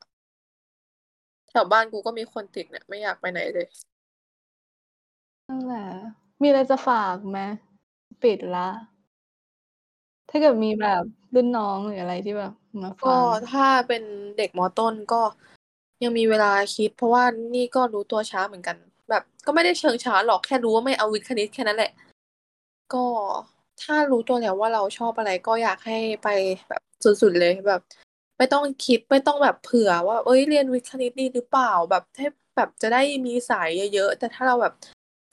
[1.49, 3.68] แถวบ้านกูก็มีคนติดเนี่ยไม่อยากไปไหนเลย
[5.47, 5.88] นั่นแหละ
[6.41, 7.39] มีอะไรจะฝากไหม
[8.24, 8.70] ปิดละ
[10.30, 11.03] ถ้าเกิดมีแบบ
[11.36, 14.03] รุ่นน้องหรืออะไรที่แบบมาก็ฟังถ้าเป็น
[14.38, 15.22] เด็กมต้นก็
[16.03, 17.24] ยังมีเวลาคิด เพราะว่า
[17.55, 18.78] นี่ก็รู้ตัวช้าเหมือนกัน
[19.10, 21.91] แบบ ก็ไม่ได้เชิงช้าหรอกแค่รู้ว่าไม่เอาวิทย์คณิตแค่นั้นแหละ
[22.93, 23.05] ก็
[23.82, 26.28] ถ้ารู้ตัวแล้วว่าเราชอบอะไรก็อยากให้ไป
[26.70, 27.82] แบบ สุดๆเลยแบบ
[28.38, 34.74] ไม่ต้องคิดไม่ต้องแบบเผื่อว่า เอ้ยเรียนวิทย์คณิตดีหรือเปล่าแบบให้แบบจะได้มีสายเยอะๆแต่ถ้าเราแบบ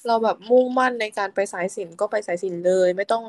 [0.06, 3.24] เราแบบมุ่งมั่นในการไปสายศิลป์ก็ไปสายศิลป์เลย ไม่ต้อง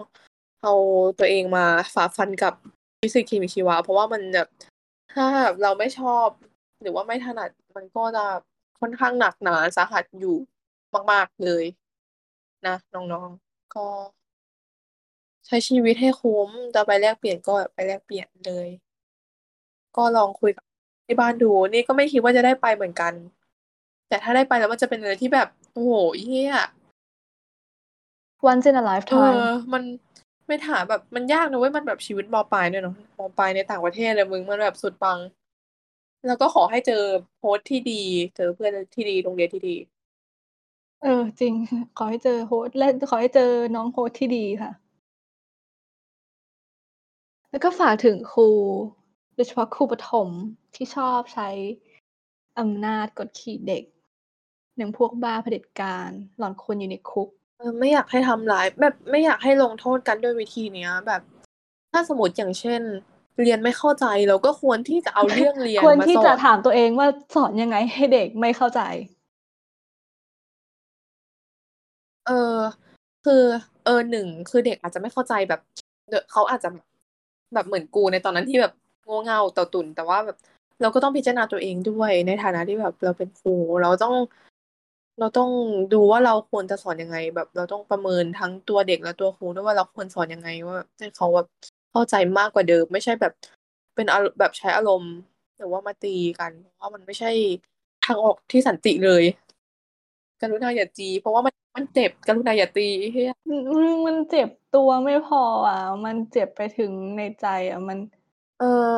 [0.61, 0.73] เอา
[1.19, 1.65] ตัวเองมา
[1.95, 2.53] ฝ่าฟันกับ
[3.01, 4.47] ฟิสิกส์เคมีชีวะ เพราะว่ามันแบบ
[5.13, 5.27] ถ้า
[5.61, 6.27] เราไม่ชอบ
[6.81, 8.25] หรือว่าไม่ถนัดมันก็จะ
[8.81, 10.35] ค่อนข้างหนักหนาสาหัสอยู่
[11.11, 11.65] มาก ๆเลย
[12.67, 13.85] นะน้องๆก็
[15.47, 18.67] ใช้ชีวิตให้คุ้มจะไปแลกเปลี่ยนก็ไปแลกเปลี่ยนเลย
[19.97, 20.65] ก็ลองคุยกับ
[21.05, 23.13] ที่บ้านดูนี่ก็ไม่คิดว่าจะได้ไปเหมือนกัน
[24.07, 26.55] แต่ถ้าได้ไปแล้วมันจะเป็นอะไรที่แบบโอ้โหเฮีย
[28.49, 29.83] once in a เอ lifetime อ มัน
[30.47, 35.19] ไม่ถามแบบมันยากนะเว้ยมันแบบชีวิตมปลายด้วยเนาะมปลายในต่างประเทศเลยมึงมันแบบสุดปัง
[36.27, 37.03] แล้วก็ขอให้เจอ
[37.37, 38.01] โค้ชที่ดี
[38.35, 39.75] เจอเพื่อนที่ดีโรงเรียนที่ดี
[41.03, 41.53] เออ จริง
[41.97, 44.71] ขอให้เจอ host และขอให้เจอน้อง host ที่ดีค่ะ
[47.55, 48.49] แล้วก็ฝากถึงครู
[49.35, 50.29] โดยเฉพาะครูประถม
[50.75, 51.49] ที่ชอบใช้
[52.59, 53.83] อำนาจกดขี่เด็ก
[54.77, 61.21] อย่างพวกบ้าเผด็จการหลอนคนอยู่ในคุกเออไม่อยากให้ทำร้ายแบบไม่อยากให้ลงโทษกันด้วยวิธีเนี้ย แบบ
[61.91, 62.81] ถ้าสมมติอย่างเช่น
[63.41, 68.81] เรียนไม่เข้าใจเราก็ควรที่จะเอาเรื่องเรียนควรมาที่สอจะนถามตัวเองว่าสอนยังไงให้เด็กไม่เข้าใจ
[72.27, 72.57] เออ
[73.25, 73.43] คือ
[73.85, 75.61] เออหนึ่งคือเด็กอาจจะไม่เข้าใจแบบ
[76.09, 76.69] เดอะเขาอาจจะ
[77.55, 80.37] แบบเหมือนกูในตอนนั้นที่แบบโง่เงาต่าตุ่น แต่ว่าแบบ
[80.81, 84.13] เราก็ต้องพิจารณาตัวเองด้วยในฐานะที่แบบเราเป็นครูเราต้อง
[85.19, 85.49] เราต้อง
[85.93, 91.47] ดูว่าเราควรจะสอนยังไง แบบเราต้องประเมินทั้งตัวเด็กและตัวครูด้วยว่าเราควรสอนยังไงว่าให้เขาแบบ
[91.91, 93.33] เข้าใจมากกว่าเดิม ไม่ใช่แบบ
[93.95, 95.13] เป็นอารแบบใช้อารมณ์
[95.57, 97.31] หรือว่ามาตีกันเพราะว่ามันไม่ใช่
[98.05, 99.23] ทางออกที่สันติเลย
[100.41, 103.59] กรุณาอย่าตีเพราะว่ามัน มันเจ็บกรุณาอย่าตีเฮียมัน
[104.07, 107.97] มันเจ็บตัวไม่พออะ มันเจ็บไปถึงในใจอะมัน
[108.59, 108.63] เอ
[108.95, 108.97] อ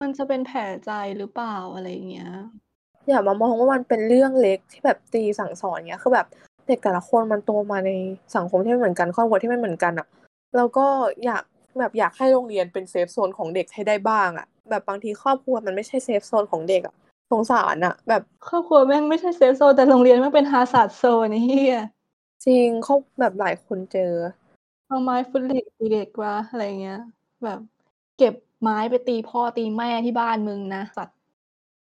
[0.00, 2.30] มันจะเป็นแผลใจหรือเปล่าอะไรอย่างเงี้ย
[3.08, 6.26] อย่ามามองว่ามันเป็นเรื่องเล็กที่แบบตีสั่งสอนเงี้ยคือแบบ
[6.66, 7.90] เด็กแต่ละคนมันโตมาใน
[8.36, 10.06] สังคมที่ไม่เหมือนกันครอบครัวที่ไม่เหมือนกันอะ
[10.56, 10.86] แล้วก็
[11.24, 11.42] อยาก
[11.78, 16.94] แบบอยากให้โรงเรียนเป็น safe zone ของเด็กให้ได้บ้างอะ แบบบางทีครอบครัวมันไม่ใช่ safe zone ของเด็กอะ
[17.30, 21.80] สงสารอะ แบบครอบครัวแม่งไม่ใช่ safe zone แต่โรงเรียนแม่งเป็น hazard zone ไอ้เหี้ย
[22.44, 24.12] จริงเขาแบบหลายคนเจอ
[24.86, 26.98] เอาไม้ฟึนเหล็กตีเด็กวะอะไรเงี้ย
[27.44, 27.60] แบบ
[28.16, 31.18] เก็บไม้ไปตีพ่อตีแม่ที่บ้านมึงนะสัตว์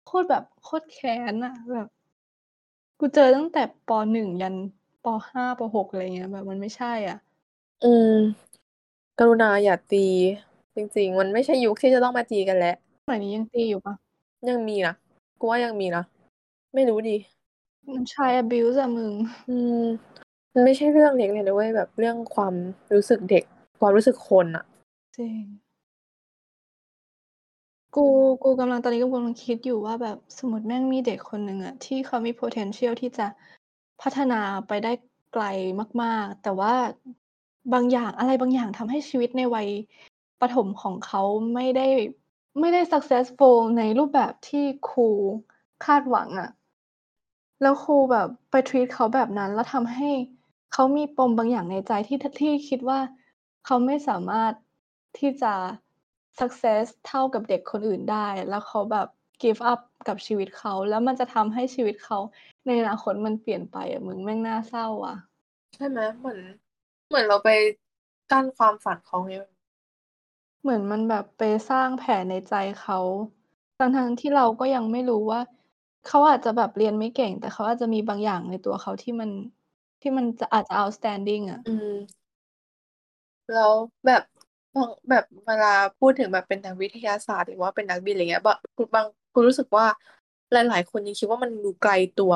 [0.05, 1.87] โคตรแบบโคตรแค้นอะแบบ
[2.99, 4.55] กูเจอตั้งแต่ปหนึ่งยัน
[5.03, 7.17] ปห้าปหกอะไรเงี้ย แบบมันไม่ใช่อะ
[7.83, 8.13] อืม
[9.19, 10.05] กรุณาอย่าตี
[10.75, 13.95] จริง ๆ มันไม่ใช่ยุคที่จะต้องมาตีกันแล้วสมัยนี้ยังตีอยู่ปะ
[14.49, 14.93] ยังมีนะ
[15.39, 16.03] กูว่ายังมีนะ
[16.73, 17.17] ไม่รู้ดิ
[17.95, 19.13] มันชาย abuse อะมึง
[19.49, 19.83] อืม
[20.57, 22.53] มันไม่ใช่เรื่องเล็กเลยนะเว้ยแบบเรื่องความ
[22.93, 23.43] รู้สึกเด็ก
[23.79, 24.65] ความรู้สึกคนอะ
[25.17, 25.41] จริง
[27.95, 28.05] กู
[28.43, 33.27] กูกำลังตอนนี้กูกำลังคิดอยู่ว่าแบบสมมติแม่งมีเด็กคนหนึ่งอะที่เขามี potential ที่จะ
[34.01, 34.91] พัฒนาไปได้
[35.33, 35.45] ไกล
[36.03, 36.73] มาก ๆ แต่ว่า
[37.73, 39.69] บางอย่างอะไรบางอย่างทำให้ชีวิตในวัย
[40.41, 41.21] ประถมของเขา
[41.53, 41.87] ไม่ได้
[42.59, 45.09] ไม่ได้ successful ในรูปแบบที่ครู
[45.85, 46.49] คาดหวังอะ
[47.61, 50.09] แล้วครูแบบไป treat เขาแบบนั้น แล้วทำให้
[50.73, 52.99] เขามีปมบางอย่างในใจที่ทที่คิดว่า
[53.65, 54.53] เขาไม่สามารถ
[55.19, 55.53] ที่จะ
[56.39, 59.07] success เท่ากับเด็กคนอื่นได้ แล้วเขาแบบ
[59.41, 62.19] give up กับชีวิตเขา แล้วมันจะทำให้ชีวิตเขา
[62.65, 65.17] ในอนาคตมันเปลี่ยนไปอะมึงแม่งน่าเศร้าอะ
[65.75, 66.39] ใช่ไหมเหมือน
[67.09, 67.49] เหมือนเราไป
[68.31, 69.33] กั้นความฝันเขาไง
[70.61, 72.99] เหมือนมันแบบไปสร้างแผลในใจเขา
[73.79, 75.41] ทั้งๆที่เราก็ยังไม่รู้ว่า
[76.07, 79.29] เขาอาจจะแบบเรียนไม่เก่ง แต่เขาอาจจะมีบางอย่างในตัวเขาที่มัน
[80.01, 81.91] ที่มันจะอาจจะ outstanding อะ อืม
[83.51, 83.73] แล้ว
[84.05, 84.23] แบบ
[84.75, 89.85] บางแบบเวลาพูดถึงแบบเป็นนักวิทยาศาสตร์ หรือว่าเป็นนักบินอะไรเงี้ยบกูบางกูรู้สึกว่า
[90.51, 92.33] หลาย ๆ คนยังคิดว่ามันดูไกลตัว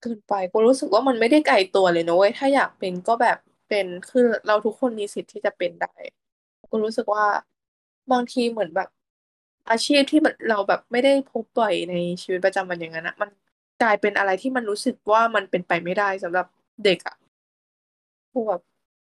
[0.00, 5.94] เกินไปกูรู้สึกว่ามันไม่ได้ไกลตัวเลยนะเว้ยถ้าอยากเป็นก็แบบเป็นคือเราทุกคนมีสิทธิ์ที่จะเป็นได้
[6.70, 7.24] กูรู้สึกว่า
[8.12, 8.88] บางทีเหมือนแบบ
[9.70, 13.30] อาชีพที่มันเราแบบไม่ได้พบบ่อยในชีวิตประจำวันอย่างนั้นน่ะมัน
[13.82, 16.46] กลายเป็นอะไรที่มันรู้สึกว่ามันเป็นไปไม่ได้สำหรับ
[16.84, 17.16] เด็กอะ
[18.32, 18.60] กูแบบ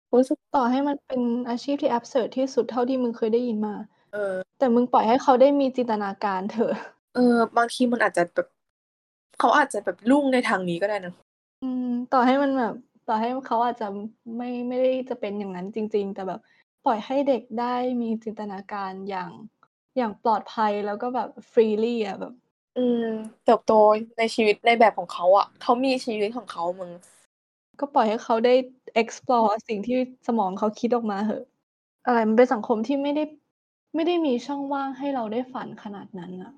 [0.08, 3.74] กูรู้สึกต่อให้มันเป็นอาชีพที่ absurd ที่สุดเท่าที่มึงเคยได้ยินมา
[4.12, 6.72] เออ แต่มึงปล่อยให้เขาได้มีจินตนาการเถอะ
[7.14, 8.48] เออ บางทีมันอาจจะแบบ
[9.38, 11.14] เขาอาจจะแบบรุ่งในทางนี้ก็ได้นะ
[11.62, 12.74] อืม ต่อให้มันแบบ
[13.08, 13.88] ต่อให้เขาอาจจะ
[14.36, 16.40] ไม่ไม่ได้จะเป็นอย่างนั้นจริง ๆ แต่แบบ
[16.84, 19.30] ปล่อยให้เด็กได้มีจินตนาการอย่าง
[19.96, 22.34] อย่างปลอดภัยแล้วก็แบบ freely อะแบบ
[22.76, 23.04] อืม
[23.44, 23.70] เติบโต
[24.18, 26.90] ในชีวิตในแบบของเขาอะเขามีชีวิตของเขามึง
[27.80, 28.54] ก็ปล่อยให้เขาได้
[29.00, 29.96] explore สิ่งที่
[30.26, 31.42] สมองเขาคิดออกมาเหอะ
[32.04, 33.22] อะไรมันเป็นสังคมที่ไม่ได้
[33.94, 36.52] ไม่ได้มีช่องว่างให้เราได้ฝันขนาดนั้นน่ะ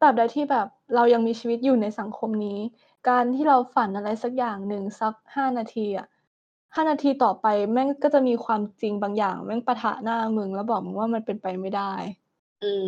[0.00, 2.58] ตราบใดที่แบบเรายังมีชีวิตอยู่ในสังคมนี้
[3.08, 6.06] การที่เราฝันอะไรสักอย่างหนึ่งสัก5นาทีอะ
[6.74, 11.92] 5นาทีต่อไปแม่งก็จะมีความจริงบางอย่าง แม่งปะทะหน้ามึงแล้วบอกมึงว่ามันเป็นไปไม่ได้
[12.62, 12.86] อืม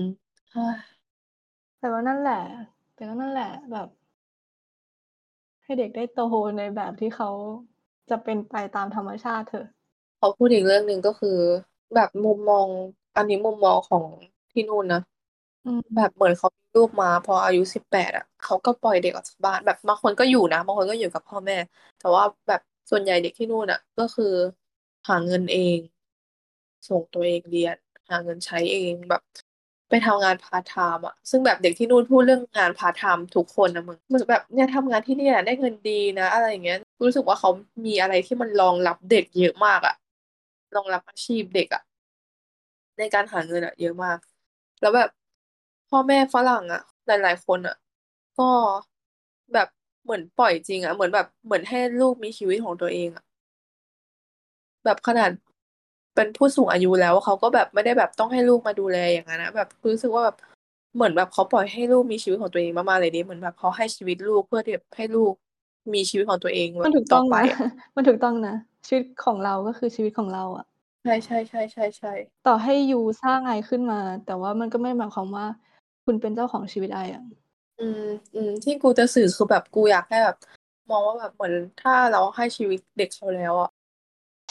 [1.86, 2.42] แต่ว่านั่นแหละ
[2.94, 3.88] แต่ก็นั่นแหละแบบ
[5.64, 6.20] ให้เด็กได้โต
[6.58, 7.30] ในแบบที่เขา
[8.10, 9.66] จะเป็นไปตามธรรมชาติเถอะ
[10.18, 11.38] พอพูดอีกเรื่องหนึ่งก็คือ
[11.94, 12.68] แบบมุมมอง
[13.16, 14.04] อันนี้มุมมองของ
[14.52, 15.00] ที่นู่นนะ
[15.64, 21.54] อืมแบบเหมือนเขามีลูกมา พออายุ18อะเขาก็ปล่อยเด็กออกจากบ้านแบบบางคนก็อยู่นะบางคนก็อยู่กับพ่อแม่
[21.98, 22.60] แต่ว่าแบบ
[22.90, 24.24] ส่วนใหญ่เด็กที่นู่นน่ะ ก็คือ
[25.08, 25.78] หาเงินเอง
[26.88, 27.76] ส่งตัวเองเรียน
[28.08, 29.22] หาเงินใช้เองแบบ
[29.90, 37.50] ไปทำงานพาร์ตไทม์อะซึ่งแบบเด็กที่นู่นพูดเรื่องงานพาร์ตไทม์ทุกคนนะมึงเหมือนแบบเนี่ยทำงานที่นี่ได้เงินดีนะ อะไรอย่างเงี้ยรู้สึกว่าเขา
[37.86, 39.94] มีอะไรที่มันรองรับเด็กเยอะมากอะ
[40.76, 41.82] รองรับอาชีพเด็กอะ
[42.98, 44.18] ในการหาเงินอะเยอะมาก
[44.80, 45.10] แล้วแบบ
[45.88, 47.76] พ่อแม่ฝรั่งอะหลาย ๆ คนอะ
[48.38, 48.50] ก็
[49.52, 49.68] แบบ
[50.04, 53.24] เหมือนปล่อยจริงอะเหมือนแบบเหมือนให้ลูกมีชีวิตของตัวเองอะ
[54.84, 55.30] แบบขนาด
[56.16, 60.36] เป็นผู้สูงอายุแล้วเขาก็แบบไม่ได้แบบต้องให้ลูกมาดูแลอย่างนั้นนะแบบรู้สึกว่าแบบ
[60.94, 65.32] เหมือนแบบเขาปล่อยให้ลูกมีชีวิตของตัวเองมากๆเลยดิเหมือนแบบเขาให้ชีวิตลูกเพื่อที่แบบให้ลูก
[65.94, 67.58] มีชีวิตของตัวเองแบมันบถูกตต่อ้องไปนะอะ
[67.96, 68.54] มันถูกต้องนะ
[68.86, 70.66] ชีวิตของเราก็คือชีวิตของเราอะ
[71.02, 75.46] ใช่ๆๆๆๆต่อให้ยูสร้างไอขึ้นมา แต่ว่ามันก็ไม่ได้หมายความว่า
[76.04, 77.24] คุณเป็นเจ้าของชีวิตไออะ
[77.80, 77.84] อื
[78.48, 80.36] มๆที่กูจะสื่อคือแบบกูอยากให้แบบ
[80.90, 83.70] มองว่าแบบเหมือนถ้าเราให้ชีวิตเด็กเขาแล้วอะ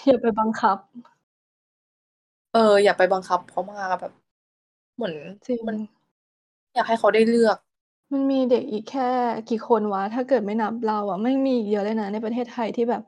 [0.07, 0.77] อย่าไปบังคับ
[2.55, 4.13] เออ อย่าไปบังคับเขามากอะแบบ
[4.95, 5.15] เหมือน
[5.47, 5.77] จริงมัน
[6.73, 7.57] อยากให้เขาได้เลือก
[8.13, 9.09] มันมีเด็กอีกแค่
[9.49, 13.01] กี่คนวะ ถ้าเกิดไม่นับเราอะแม่งมีอีกเยอะเลยนะในประเทศไทยที่แบบ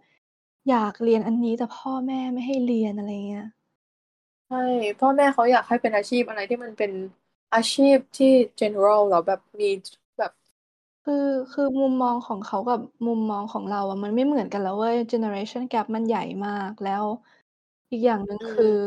[0.70, 3.46] อยากเรียนอันนี้แต่พ่อแม่ไม่ให้เรียนอะไรเงี้ย
[4.48, 4.58] ใช่
[5.00, 6.92] พ่อแม่เขาอยากให้เป็นอาชีพอะไรที่มันเป็น
[7.54, 9.70] อาชีพที่ general แล้วแบบมี
[10.18, 10.32] แบบ
[11.04, 11.14] คือ
[11.52, 17.06] คือมุมมองของเขากับมุมมองของเราอะมันไม่เหมือนกันแล้วเว้ย generation gap มันใหญ่มากแล้ว
[17.92, 18.78] อีกอย่างหนึ่งอืคือม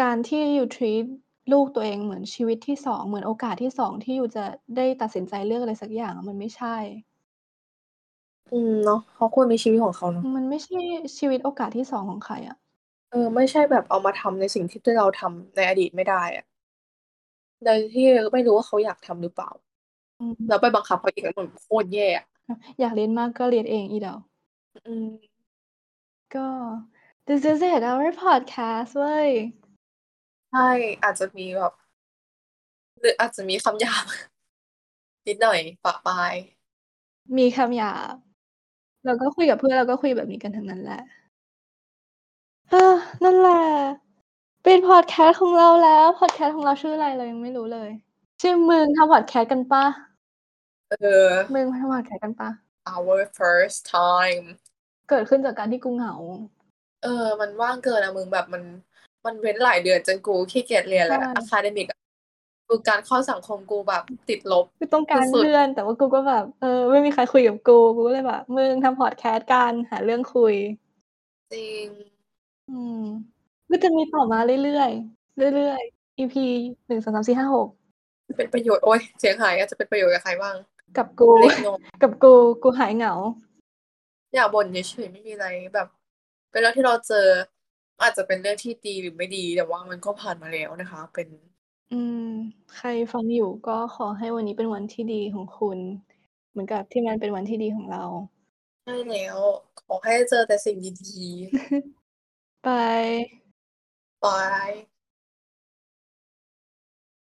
[0.00, 1.04] การที่ยู treat
[1.52, 4.44] ลูกตัวเองเหมือนชีวิตที่2เหมือนโอกาสที่2ที่ยูจะ
[4.76, 6.76] ได้ตัดสินใจเลือกอะไรสักอย่างอะมันไม่ใช่
[8.52, 10.78] อืมเนาะเขาควรมีชีวิตของเขาเนาะมันไม่ใช่
[11.18, 12.56] ชีวิตโอกาสที่2ของใครอะ
[13.10, 16.44] เออ ไม่ใช่แบบเอามาทำในสิ่งที่ที่เราทำในอดีตไม่ได้อะ
[17.64, 19.50] โดยที่ไม่รู้ว่าเขาอยากทำหรือเปล่า
[20.20, 22.24] อืมแล้วไปบังคับเขาอีกอะมันโคตรแย่อะ
[22.80, 24.20] อยากเรียนมากก็เรียนเองอีดอก
[24.86, 25.06] อืม
[26.34, 26.48] ก็
[27.26, 29.30] this is it our podcast เว้ย
[30.50, 30.68] ใช่
[31.02, 31.72] อาจจะมีแบบ
[33.00, 34.04] หรืออาจจะมีคำหยาบ
[35.26, 36.34] นิดหน่อยปะปาย
[37.38, 38.14] มีคำหยาบ
[39.04, 41.00] เราก็คุยกับเพื่อนเราก็คุยแบบนี้กันทั้งนั้นแหละ
[42.70, 42.94] เออ
[43.24, 43.62] นั่นแหละ
[44.62, 47.90] ไปปิดพอดแคสต์ของเราแล้ว พอดแคสต์ของเราชื่ออะไรเรายังไม่รู้เลย
[48.42, 49.84] ชื่อมึงทำพอดแคสต์กันปะ
[50.90, 50.94] เอ
[51.24, 52.50] อ มึงทำพอดแคสต์กันปะ
[52.94, 54.46] our first time
[55.08, 56.14] เกิดขึ้นจากการที่กูเหงา
[57.02, 58.62] เออ มันว่างเกินอะมึงแบบมัน
[59.26, 61.98] มันเว้นหลายเดือนจนกูขี้เกียจเรียนแล้วใช่ academic อะ
[62.68, 70.54] กูการเข้าสังคมกูแบบติดลบกูต้องการสุดๆเพื่อน แต่ว่ากูก็แบบเออไม่มีใครคุยกับกูกูก็เลยแบบมึงทำพอดแคสต์กันหาเรื่องคุย
[71.54, 71.86] จริง
[72.70, 73.02] อืม
[73.70, 76.34] ก็จะมีต่อมาเรื่อยๆเรื่อยๆ EP
[76.86, 77.68] หนึ่งสองสามสี่ห้าหก
[78.36, 80.56] เป็นประโยชน์โอ้ยเสียงหายอาจจะเป็นประโยชน์กับใครบ้าง
[80.96, 83.14] กับกูเล็กน้อยกับกูกูหายเหงา
[84.34, 85.88] อย่าบ่นเฉยๆไม่มีอะไรแบบ
[86.50, 87.26] เป็นเรื่องที่เราเจอ
[88.00, 91.28] อาจจะเป็นเรื่องที่ดีหรือไม่ดี แต่ว่ามันก็ผ่านมาแล้วนะคะ เป็น
[91.90, 92.22] อืม
[92.74, 95.78] ใครฟังอยู่ก็ขอให้วันนี้เป็นวันที่ดีของคุณ
[96.50, 98.04] เหมือนกับที่มันเป็นวันที่ดีของเรา
[98.84, 99.38] ใช่แล้ว
[99.76, 100.90] ขอให้เจอแต่สิ่งดี
[102.62, 104.70] ไปๆบาย